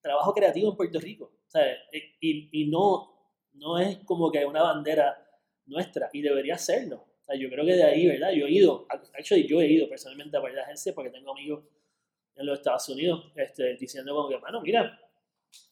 [0.00, 1.30] trabajo creativo en Puerto Rico.
[1.46, 1.78] ¿sabes?
[2.20, 3.15] Y, y no,
[3.56, 5.22] no es como que una bandera
[5.66, 6.96] nuestra, y debería serlo.
[6.96, 8.30] O sea, yo creo que de ahí, ¿verdad?
[8.32, 11.64] Yo he ido, actually, yo he ido personalmente a varias agencias porque tengo amigos
[12.36, 15.00] en los Estados Unidos, este, diciendo como que, mano, mira,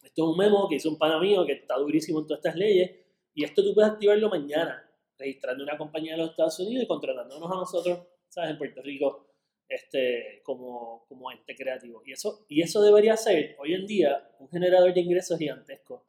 [0.03, 2.57] esto es un memo que hizo un pana mío que está durísimo en todas estas
[2.57, 2.91] leyes,
[3.35, 7.51] y esto tú puedes activarlo mañana, registrando una compañía de los Estados Unidos y contratándonos
[7.51, 8.51] a nosotros, ¿sabes?
[8.51, 9.28] En Puerto Rico,
[9.68, 12.03] este, como, como ente creativo.
[12.05, 16.05] Y eso, y eso debería ser, hoy en día, un generador de ingresos gigantesco.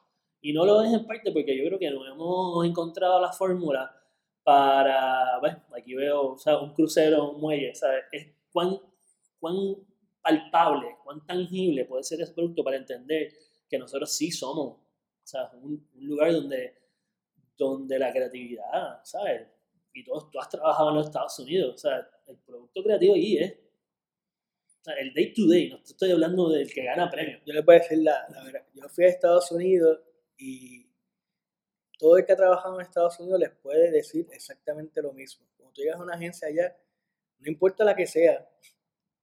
[0.46, 3.92] Y no lo es en parte porque yo creo que no hemos encontrado la fórmula
[4.44, 8.04] para, bueno, aquí veo, o sea, un crucero, un muelle, ¿sabes?
[8.12, 8.80] Es cuán,
[9.40, 9.56] cuán
[10.22, 13.34] palpable, cuán tangible puede ser ese producto para entender
[13.68, 14.82] que nosotros sí somos o
[15.24, 16.76] sea, un, un, lugar donde,
[17.58, 19.48] donde la creatividad, ¿sabes?
[19.96, 23.38] Y tú, tú has trabajado en los Estados Unidos, o sea, el producto creativo ahí
[23.38, 27.42] es o sea, el day to day, no estoy hablando del que gana premios.
[27.48, 30.02] Yo les voy a decir la, la verdad, yo fui a Estados Unidos
[30.38, 30.90] y
[31.98, 35.48] todo el que ha trabajado en Estados Unidos les puede decir exactamente lo mismo.
[35.58, 36.76] Cuando tú llegas a una agencia allá,
[37.40, 38.48] no importa la que sea,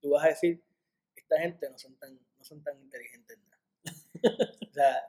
[0.00, 0.62] tú vas a decir,
[1.14, 3.38] esta gente no son tan, no son tan inteligentes.
[4.70, 5.02] o sea,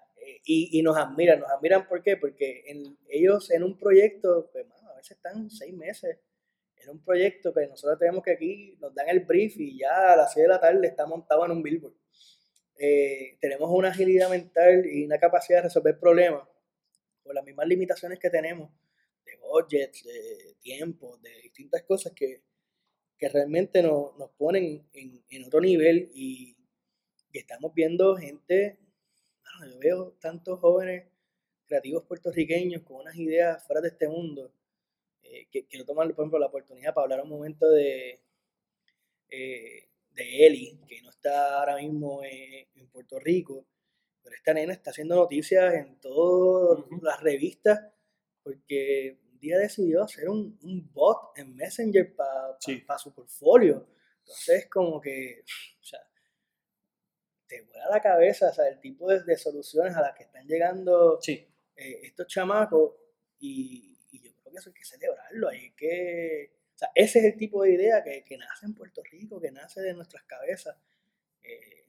[0.46, 2.02] y, y, nos admiran, nos admiran ¿por?
[2.20, 2.64] Porque
[3.10, 6.18] ellos en un proyecto, pues a veces están seis meses
[6.84, 10.18] en un proyecto que nosotros tenemos que aquí nos dan el brief y ya a
[10.18, 11.94] las 6 de la tarde está montado en un billboard.
[12.78, 16.48] Eh, tenemos una agilidad mental y una capacidad de resolver problemas
[17.24, 18.72] por las mismas limitaciones que tenemos
[19.26, 22.42] de budget, de tiempo, de distintas cosas que,
[23.18, 26.58] que realmente nos, nos ponen en, otro nivel y,
[27.32, 28.80] y estamos viendo gente,
[29.42, 31.08] bueno, yo veo tantos jóvenes
[31.66, 34.52] creativos puertorriqueños con unas ideas fuera de este mundo,
[35.24, 38.20] eh, que quiero tomar, por ejemplo, la oportunidad para hablar un momento de,
[39.30, 43.66] eh, de Eli, que no está ahora mismo en, en Puerto Rico,
[44.22, 47.02] pero esta nena está haciendo noticias en todas uh -huh.
[47.02, 47.80] las revistas
[48.44, 52.78] porque un día decidió hacer un, un bot en Messenger para pa, sí.
[52.80, 53.88] pa su portfolio.
[54.20, 55.44] Entonces, como que,
[55.80, 56.00] o sea,
[57.48, 60.46] te vuela la cabeza, o sea, el tipo de, de soluciones a las que están
[60.48, 61.46] llegando sí.
[61.76, 62.94] eh, estos chamacos
[63.40, 66.63] y, y, yo creo que eso hay que celebrarlo, hay que...
[66.84, 69.82] Sea, ese es el tipo de idea que, que nace en Puerto Rico, que nace
[69.82, 70.76] de nuestras cabezas.
[71.42, 71.86] Eh,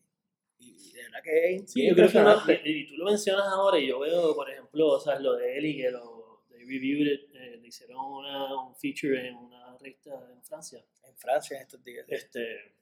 [0.59, 3.79] y de verdad que es sí, yo creo que no, y tú lo mencionas ahora
[3.79, 7.59] y yo veo por ejemplo o sea, lo de Eli que lo de Reviewed eh,
[7.61, 12.07] le hicieron una, un feature en una revista en Francia en Francia en estos días
[12.09, 12.75] este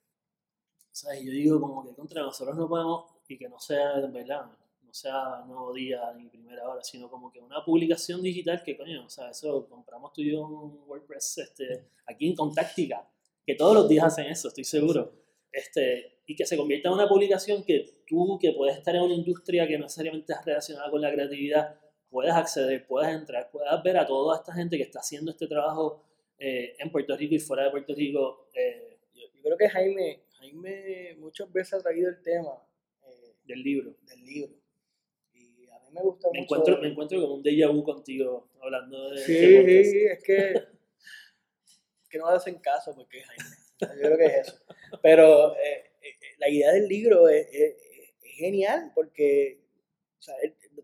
[0.91, 4.13] o sea, yo digo como que contra nosotros no podemos y que no sea en
[4.13, 4.47] verdad
[4.93, 9.07] no sea nuevo día ni primera hora sino como que una publicación digital que coño
[9.07, 13.09] o sea eso compramos tú y yo un WordPress este aquí en Contactica
[13.47, 17.09] que todos los días hacen eso estoy seguro este, y que se convierta en una
[17.09, 21.01] publicación que tú, que puedes estar en una industria que no necesariamente es relacionada con
[21.03, 21.79] la creatividad,
[22.09, 26.03] puedas acceder, puedas entrar, puedas ver a toda esta gente que está haciendo este trabajo
[26.39, 28.49] eh, en Puerto Rico y fuera de Puerto Rico.
[28.55, 32.53] Eh, yo, creo que Jaime, Jaime muchas veces ha traído el tema
[33.07, 33.95] eh, del libro.
[34.03, 34.55] Del libro.
[35.93, 39.19] Y mí me gusta me Encuentro, me encuentro como un déjà vu contigo hablando de...
[39.19, 40.55] Sí, este es que,
[42.09, 43.57] que no hacen caso porque es Jaime.
[43.81, 44.59] Yo creo que es eso.
[45.03, 45.55] Pero
[46.39, 47.47] la idea del libro es,
[48.23, 49.61] genial porque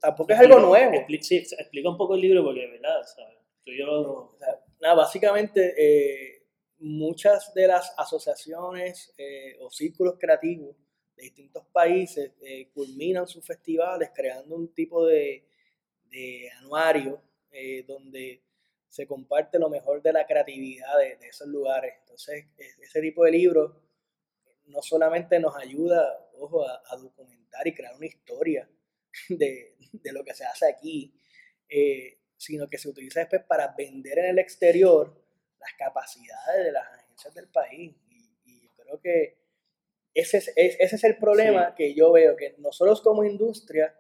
[0.01, 0.95] tampoco es algo nuevo.
[0.95, 3.01] Explica, un poco el libro porque, ¿verdad?
[3.65, 4.37] yo...
[4.81, 6.43] nada, básicamente eh,
[6.81, 10.77] muchas de las asociaciones eh, o círculos creativos
[11.19, 15.45] de distintos países eh, culminan sus festivales creando un tipo de,
[16.11, 17.23] de anuario
[17.87, 18.45] donde
[18.89, 21.95] se comparte lo mejor de la creatividad de, de esos lugares.
[22.03, 23.73] Entonces, ese tipo de libros
[24.69, 28.69] no solamente nos ayuda, ojo, a, documentar y crear una historia
[29.29, 29.75] de,
[30.13, 31.15] lo que se hace aquí,
[31.69, 35.25] eh, sino que se utiliza después para vender en el exterior
[35.59, 37.95] las capacidades de las agencias del país.
[38.45, 39.48] Y, yo creo que
[40.15, 43.95] ese es, ese es el problema que yo veo, que nosotros como industria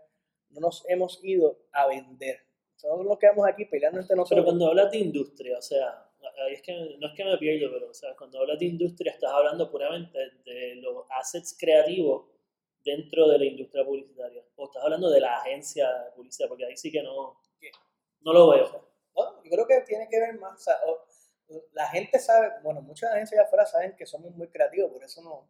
[0.51, 2.41] no nos hemos ido a vender.
[2.77, 4.37] Somos los que vamos aquí peleando entre nosotros.
[4.37, 6.09] Pero cuando hablas de industria, o sea,
[6.51, 9.33] es que no es que me pierdo, pero o sea, cuando hablas de industria estás
[9.33, 12.27] hablando puramente de los assets creativos
[12.85, 14.45] dentro de la industria publicitaria.
[14.57, 17.41] O estás hablando de la agencia de publicidad, porque ahí sí que no,
[18.21, 18.89] no lo veo.
[19.17, 20.65] No, yo creo que tiene que ver más.
[21.73, 25.45] la gente sabe, bueno, muchas agencias afuera saben que somos muy creativos, por eso nos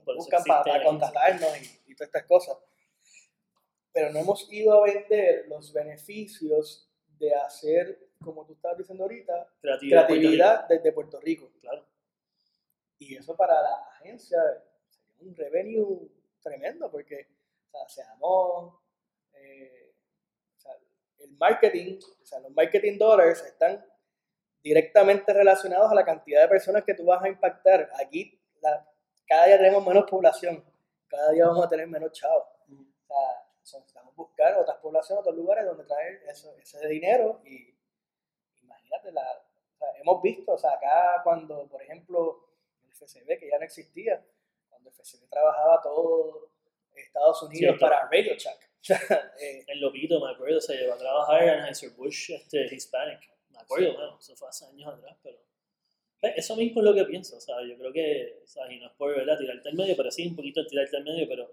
[0.00, 2.56] buscan para, contratarnos y, y todas estas cosas.
[3.92, 6.88] Pero no hemos ido a vender los beneficios
[7.18, 11.50] de hacer como tú estabas diciendo ahorita, creatividad, desde Puerto Rico.
[11.60, 11.84] Claro.
[12.98, 14.38] Y eso para la agencia
[14.88, 16.08] sería un revenue
[16.40, 17.28] tremendo porque
[17.66, 18.74] o sea, seamos,
[19.34, 19.92] eh,
[20.56, 20.72] o sea,
[21.18, 23.84] el marketing, o sea, los marketing dollars están
[24.62, 27.90] directamente relacionados a la cantidad de personas que tú vas a impactar.
[28.00, 28.88] Aquí la,
[29.26, 30.64] cada día tenemos menos población,
[31.08, 32.44] cada día vamos a tener menos chavos.
[32.68, 37.72] O sea, necesitamos buscar otras poblaciones, otros lugares donde traer eso, ese dinero y
[39.10, 39.44] la,
[40.00, 42.48] hemos visto, o sea, acá cuando, por ejemplo,
[42.82, 44.24] el FCB, que ya no existía,
[44.68, 46.50] cuando el FCB trabajaba todo
[46.94, 48.70] Estados Unidos para Radio Shack.
[49.40, 53.20] eh, el Lopito, me acuerdo, se llevó a trabajar en Anheuser-Busch este, Hispanic.
[53.50, 55.38] Me acuerdo, bueno, eso fue hace años atrás, pero...
[56.22, 58.86] Eso mismo es lo que pienso, o sea, yo creo que, o sea, y no
[58.86, 59.36] es por ¿verdad?
[59.38, 61.52] tirarte al medio, pero sí, un poquito tirarte al medio, pero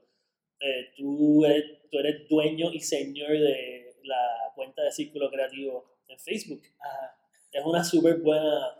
[0.61, 6.19] eh, tú, eres, tú eres dueño y señor de la cuenta de Círculo Creativo en
[6.19, 6.61] Facebook.
[6.79, 7.19] Ajá
[7.51, 8.75] es una súper buena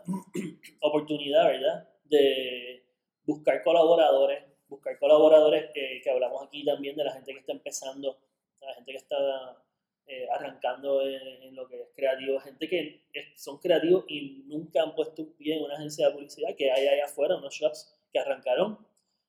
[0.80, 1.88] oportunidad, ¿verdad?
[2.04, 2.84] De
[3.24, 8.18] buscar colaboradores, buscar colaboradores que hablamos aquí también de la gente que está empezando,
[8.60, 9.62] la gente que está
[10.10, 13.04] eh, arrancando en, lo que es creativo, gente que
[13.36, 16.86] son creativos y nunca han puesto un pie en una agencia de publicidad que hay
[16.86, 18.78] allá afuera, unos shops que arrancaron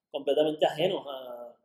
[0.09, 1.55] completamente ajenos a,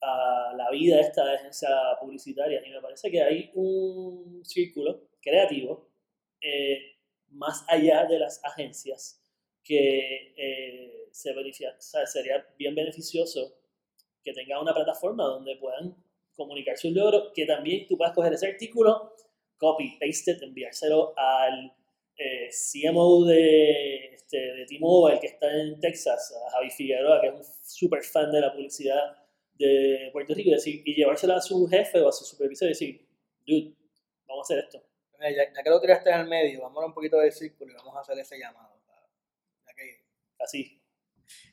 [0.00, 2.62] a la vida de esta agencia publicitaria.
[2.66, 5.88] Y me parece que hay un círculo creativo
[6.40, 6.96] eh,
[7.30, 9.20] más allá de las agencias,
[9.62, 13.56] que eh, se beneficia, sería bien beneficioso
[14.22, 15.96] que tengan una plataforma donde puedan
[16.36, 19.14] comunicar sus logros, que también tú puedas coger ese artículo,
[19.56, 21.72] copy, paste it, enviárselo al
[22.16, 27.34] eh, CMO de, este, de T-Mobile que está en Texas, a Javi Figueroa, que es
[27.34, 29.16] un súper fan de la publicidad
[29.54, 32.70] de Puerto Rico, y, decir, y llevársela a su jefe o a su supervisor y
[32.70, 33.06] decir,
[33.46, 33.72] dude,
[34.26, 34.94] vamos a hacer esto
[35.32, 37.96] ya, que lo tiraste en el medio, vamos a un poquito de círculo y vamos
[37.96, 38.74] a hacer ese llamado.
[39.66, 40.04] Ya que,
[40.38, 40.80] Así.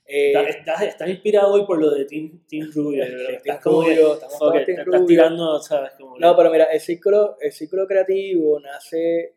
[0.06, 4.66] Eh, estás, estás, inspirado hoy por lo de Team, team Rubio, estás como estamos okay,
[4.66, 5.94] Team estás tirando, ¿sabes?
[5.98, 9.36] Como no, pero mira, el círculo, el círculo creativo nace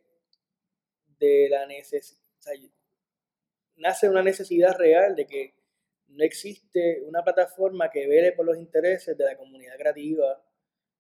[1.19, 2.21] de la necesidad,
[3.77, 5.55] nace una necesidad real de que
[6.09, 10.43] no existe una plataforma que vele por los intereses de la comunidad creativa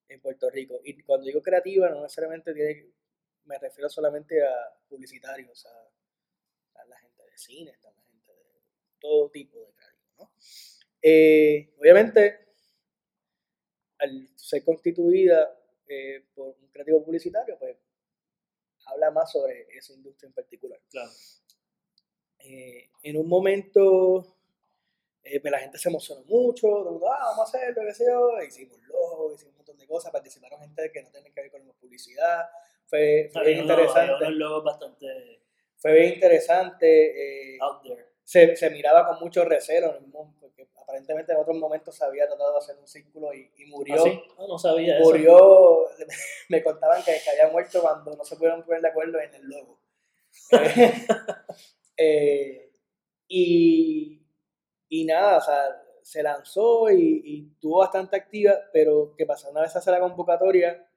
[0.08, 0.80] en Puerto Rico.
[0.84, 2.94] Y cuando digo creativa, no necesariamente tiene
[3.44, 8.03] me refiero solamente a publicitarios, a, la gente de cine, a de
[9.04, 10.14] todo tipo de creativos.
[10.18, 10.30] ¿no?
[11.02, 12.38] Eh, obviamente,
[13.98, 15.54] al ser constituida
[15.86, 17.76] eh, por un creativo publicitario, pues
[18.86, 20.80] habla más sobre esa industria en particular.
[20.88, 21.10] Claro.
[22.38, 24.38] Eh, en un momento,
[25.22, 26.66] pues la gente se emocionó mucho,
[27.06, 30.60] ah, vamos a hacerlo, qué sé yo, hicimos logos, hicimos un montón de cosas, participaron
[30.60, 32.46] gente que no tiene que ver con la publicidad,
[32.86, 34.24] fue, bien interesante.
[35.76, 37.58] Fue bien interesante.
[38.24, 39.98] Se, se, miraba con mucho recelo,
[40.40, 43.96] porque aparentemente en otros momentos se había tratado de hacer un círculo y, y murió.
[43.96, 44.22] ¿Ah, sí?
[44.38, 45.10] Ah, no sabía eso.
[45.10, 45.86] murió,
[46.48, 49.48] me contaban que, que había muerto cuando no se pudieron poner de acuerdo en el
[49.48, 49.80] logo.
[51.96, 52.72] Eh,
[53.28, 54.20] y,
[54.88, 59.60] y nada, o sea, se lanzó y, y tuvo bastante activa, pero que pasó una
[59.60, 60.88] vez hace la convocatoria,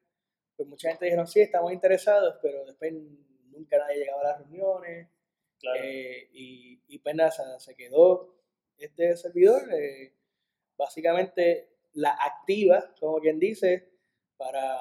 [0.58, 2.92] pues mucha gente dijeron, sí, estamos interesados, pero después
[3.52, 5.08] nunca nadie llegaba a las reuniones.
[5.60, 5.80] Claro.
[5.84, 8.36] Eh, y, y pues nada, se, quedó
[8.78, 10.14] este servidor, eh,
[10.78, 13.90] básicamente la activa, como quien dice,
[14.38, 14.78] para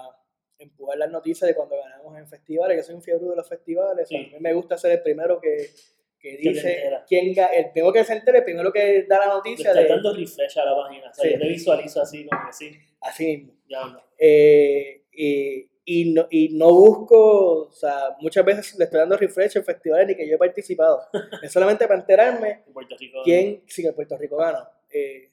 [0.59, 2.77] empujar las noticias de cuando ganamos en festivales.
[2.79, 4.17] Yo soy un fiebre de los festivales, Sí.
[4.17, 5.71] a mí me gusta ser el primero que,
[6.19, 9.71] que dice quién el primero que se entere, el primero que da la Le noticia
[9.71, 11.11] estoy de dando refresh a la página.
[11.11, 11.33] O sea, Sí.
[11.33, 12.71] yo te visualizo así como que sí,
[13.01, 13.55] así mismo.
[13.69, 14.05] ya.
[14.19, 19.57] Eh, y, y no, y no busco, o sea, muchas veces le estoy dando refresh
[19.57, 21.03] en festivales ni que yo he participado.
[21.43, 23.21] es solamente para enterarme En Puerto Rico.
[23.25, 24.69] quién sigue Puerto Rico gana.
[24.91, 25.31] Eh,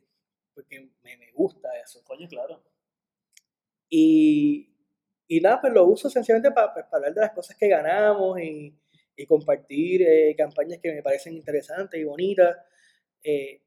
[0.53, 2.03] porque me, me gusta eso.
[2.05, 2.63] Coño, claro.
[3.89, 4.69] Y,
[5.27, 8.39] y nada, pues lo uso sencillamente para, pues, para hablar de las cosas que ganamos
[8.39, 8.75] y,
[9.15, 12.57] y compartir eh, campañas que me parecen interesantes y bonitas.
[13.23, 13.61] Eh,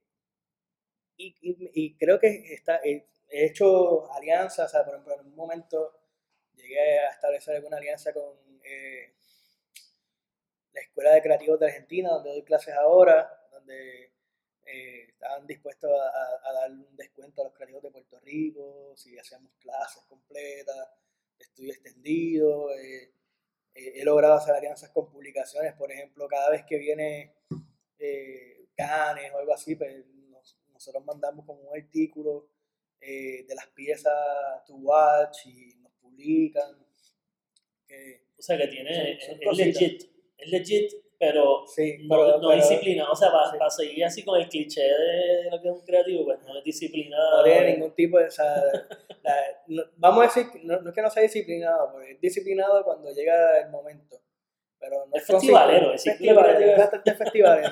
[1.16, 5.92] y, y- creo que está, he hecho alianzas, o sea, por ejemplo, en un momento
[6.56, 9.14] llegué a establecer alguna alianza con eh,
[10.72, 14.12] la Escuela de Creativos de Argentina, donde doy clases ahora, donde
[14.66, 19.18] eh, estaban dispuestos a, a- dar un descuento a los creativos de Puerto Rico, si
[19.18, 20.88] hacíamos clases completas,
[21.38, 22.70] estudio extendido.
[22.74, 23.12] eh,
[23.74, 27.34] he logrado hacer alianzas con publicaciones, por ejemplo, cada vez que viene
[28.74, 32.48] Cannes o algo así, pues nos- nosotros mandamos como un artículo
[33.00, 34.12] de las piezas
[34.66, 35.74] to watch y
[36.16, 36.76] publican.
[37.88, 38.94] Eh, O sea, que tiene.
[38.94, 40.02] Son- es- son es legit.
[40.38, 43.12] Es legit, pero sí, no, pero- no pero- disciplinado.
[43.12, 43.86] O sea, para, sí.
[43.86, 47.38] seguir así con el cliché de lo que es un creativo, pues no es disciplinado.
[47.38, 48.26] no tiene ningún tipo de...
[48.26, 48.54] o sea,
[49.22, 52.20] la- no- vamos a decir, que no, no es que no sea disciplinado, porque es
[52.20, 54.20] disciplinado cuando llega el momento.
[54.78, 57.70] Pero no Es es, festivalero, es festivalero, es bastante festivalero.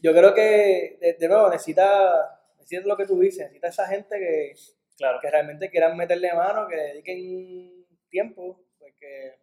[0.00, 4.18] Yo creo que, de, de nuevo, necesita, necesita lo que tú dices, necesita esa gente
[4.18, 4.52] que,
[4.98, 5.18] Claro.
[5.22, 9.38] que realmente quieran meterle mano, que dediquen tiempo, porque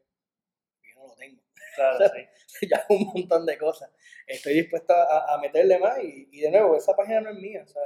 [0.94, 1.42] yo no lo tengo.
[1.76, 1.98] Claro,
[2.48, 2.68] sí.
[2.70, 3.90] ya un montón de cosas.
[4.28, 7.64] Estoy dispuesto a, a meterle más y, y de nuevo, esa página no es mía,
[7.64, 7.82] o sea,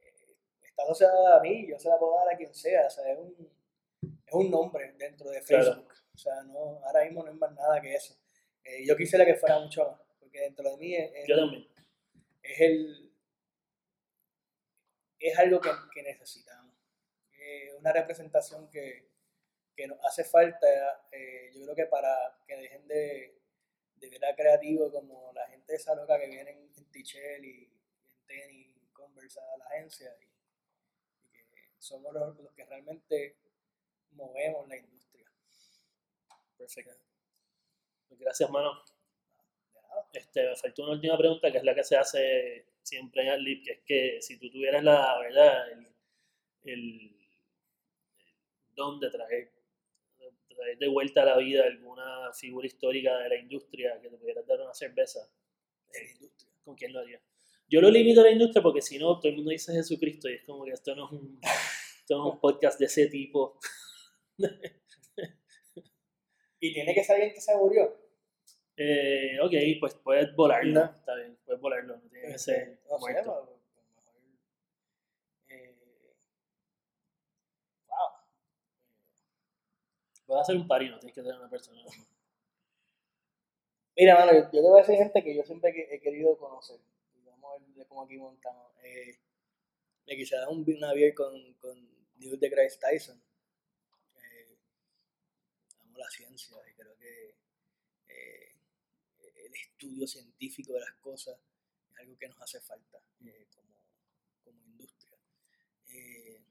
[0.00, 0.12] eh,
[0.62, 3.18] está asociada a mí, yo se la puedo dar a quien sea, o sea, es
[3.18, 3.50] un,
[4.26, 5.64] es un nombre dentro de Claro.
[5.64, 8.14] Facebook, o sea, no, ahora mismo no es más nada que eso.
[8.64, 11.68] Eh, yo quisiera que fuera mucho más, porque dentro de mí es, es- Yo también.
[12.42, 13.12] es el
[15.28, 16.74] es algo que, que necesitamos.
[17.38, 19.08] Eh, una representación que,
[19.74, 20.66] que nos hace falta,
[21.10, 23.40] eh, yo creo que para que dejen de,
[23.96, 28.26] de ver a creativo como la gente esa loca que viene en, Tichel y en
[28.26, 30.24] tenis, Converse a la agencia, y,
[31.38, 33.36] y que somos los, los que realmente
[34.12, 35.28] movemos la industria.
[36.56, 36.94] Perfecto.
[38.08, 38.82] Pues gracias, mano.
[40.12, 40.18] De.
[40.20, 43.42] Este, me faltó una última pregunta que es la que se hace siempre en el
[43.42, 45.64] LIP, que es que si tú tuvieras la verdad,
[46.64, 47.16] el,
[48.74, 49.52] don de traer,
[50.18, 54.16] de traer de vuelta a la vida alguna figura histórica de la industria que te
[54.16, 55.20] pudieras dar una cerveza,
[56.14, 56.50] industria.
[56.64, 57.22] ¿con quién lo harías?
[57.68, 60.34] Yo lo limito a la industria porque si no, todo el mundo dice Jesucristo y
[60.34, 61.40] es como que esto no es un,
[62.00, 63.58] esto no es un podcast de ese tipo.
[66.60, 67.94] Y tiene que ser alguien que se murió.
[68.74, 70.94] Eh, ok, pues puedes volarlo, No.
[70.96, 73.48] está bien, puedes volarlo, no que ser no sé, pero, a
[75.48, 75.74] eh,
[77.88, 78.08] wow.
[80.26, 81.80] Puedes hacer un pari, no tienes que tener una persona.
[83.96, 86.80] Mira, mano, yo, te voy a decir gente que yo siempre he querido conocer.
[87.24, 88.72] Vamos a ver cómo aquí montamos.
[88.82, 89.20] Eh,
[90.06, 91.78] me quise dar un, una beer con, con
[92.16, 93.22] Neil deGrasse Tyson.
[94.16, 94.58] Eh,
[95.78, 97.36] amo la ciencia y creo que
[98.08, 98.56] eh,
[99.46, 101.38] el estudio científico de las cosas
[102.04, 103.74] algo que nos hace falta eh, como,
[104.44, 105.18] como industria.
[105.88, 106.42] Eh,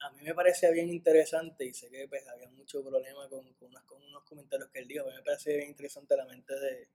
[0.00, 3.68] a mí me parece bien interesante y sé que pues, había mucho problema con, con,
[3.68, 6.88] unas- con unos comentarios que él dijo, pero me parece bien interesante la mente de,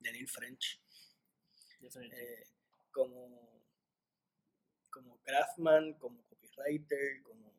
[0.00, 0.80] de Neil French
[1.82, 2.44] eh,
[2.92, 3.60] como,
[4.90, 7.52] como craftsman, como copywriter, como,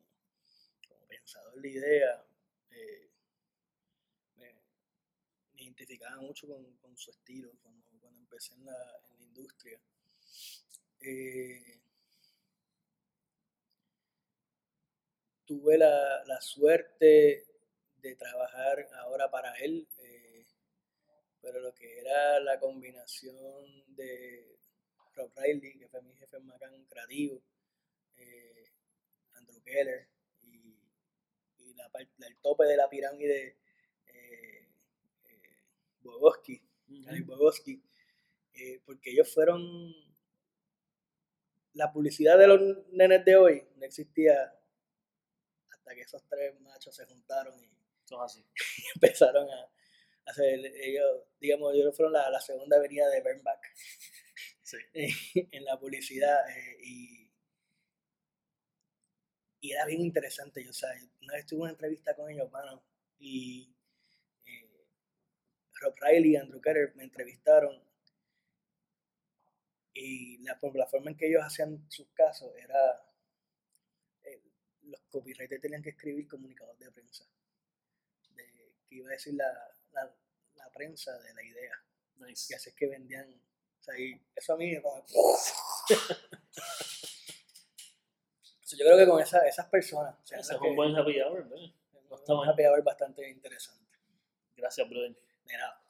[0.88, 2.24] como pensador de idea.
[2.72, 3.11] eh,
[5.72, 9.80] identificaba mucho con, con su estilo cuando, cuando empecé en la, en la industria.
[11.00, 11.80] Eh,
[15.44, 17.46] tuve la, la suerte
[17.96, 20.46] de trabajar ahora para él, eh,
[21.40, 24.58] pero lo que era la combinación de
[25.14, 27.42] Rob Riley, que fue mi jefe en Macan creativo,
[28.16, 28.72] eh,
[29.32, 30.08] Andrew Keller
[30.42, 30.76] y,
[32.24, 33.61] el tope de la pirámide
[36.02, 36.62] Bogoski,
[37.06, 37.82] Alex Bogoski,
[38.54, 39.62] eh, porque ellos fueron
[41.74, 42.60] la publicidad de los
[42.92, 44.34] nenes de hoy no existía
[45.70, 47.70] hasta que esos tres machos se juntaron y
[48.94, 49.70] empezaron a
[50.26, 53.60] hacer ellos, digamos, ellos fueron la, la segunda avenida de Bernbach
[54.62, 54.78] Sí.
[55.52, 57.30] en la publicidad eh, y,
[59.60, 60.64] y era bien interesante.
[60.64, 62.82] Yo, o sea, una vez tuve una entrevista con ellos, mano,
[63.18, 63.74] y
[65.82, 67.80] Rob Riley y Andrew Keller me entrevistaron
[69.94, 73.04] y la, la forma en que ellos hacían sus casos era
[74.24, 74.42] eh,
[74.82, 77.24] los copywriters tenían que escribir comunicados de prensa
[78.30, 78.44] de
[78.88, 79.46] que iba a decir la,
[79.92, 80.14] la,
[80.54, 81.72] la prensa de la idea
[82.16, 82.54] y Nice.
[82.54, 85.96] así es que vendían o sea, y eso a mí como So,
[88.76, 91.58] yo creo que con esa- esas personas o sea, es un buen happy hour, ¿verdad?
[92.28, 93.82] un happy hour bastante interesante
[94.56, 95.16] Gracias, brother.
[95.46, 95.81] De nada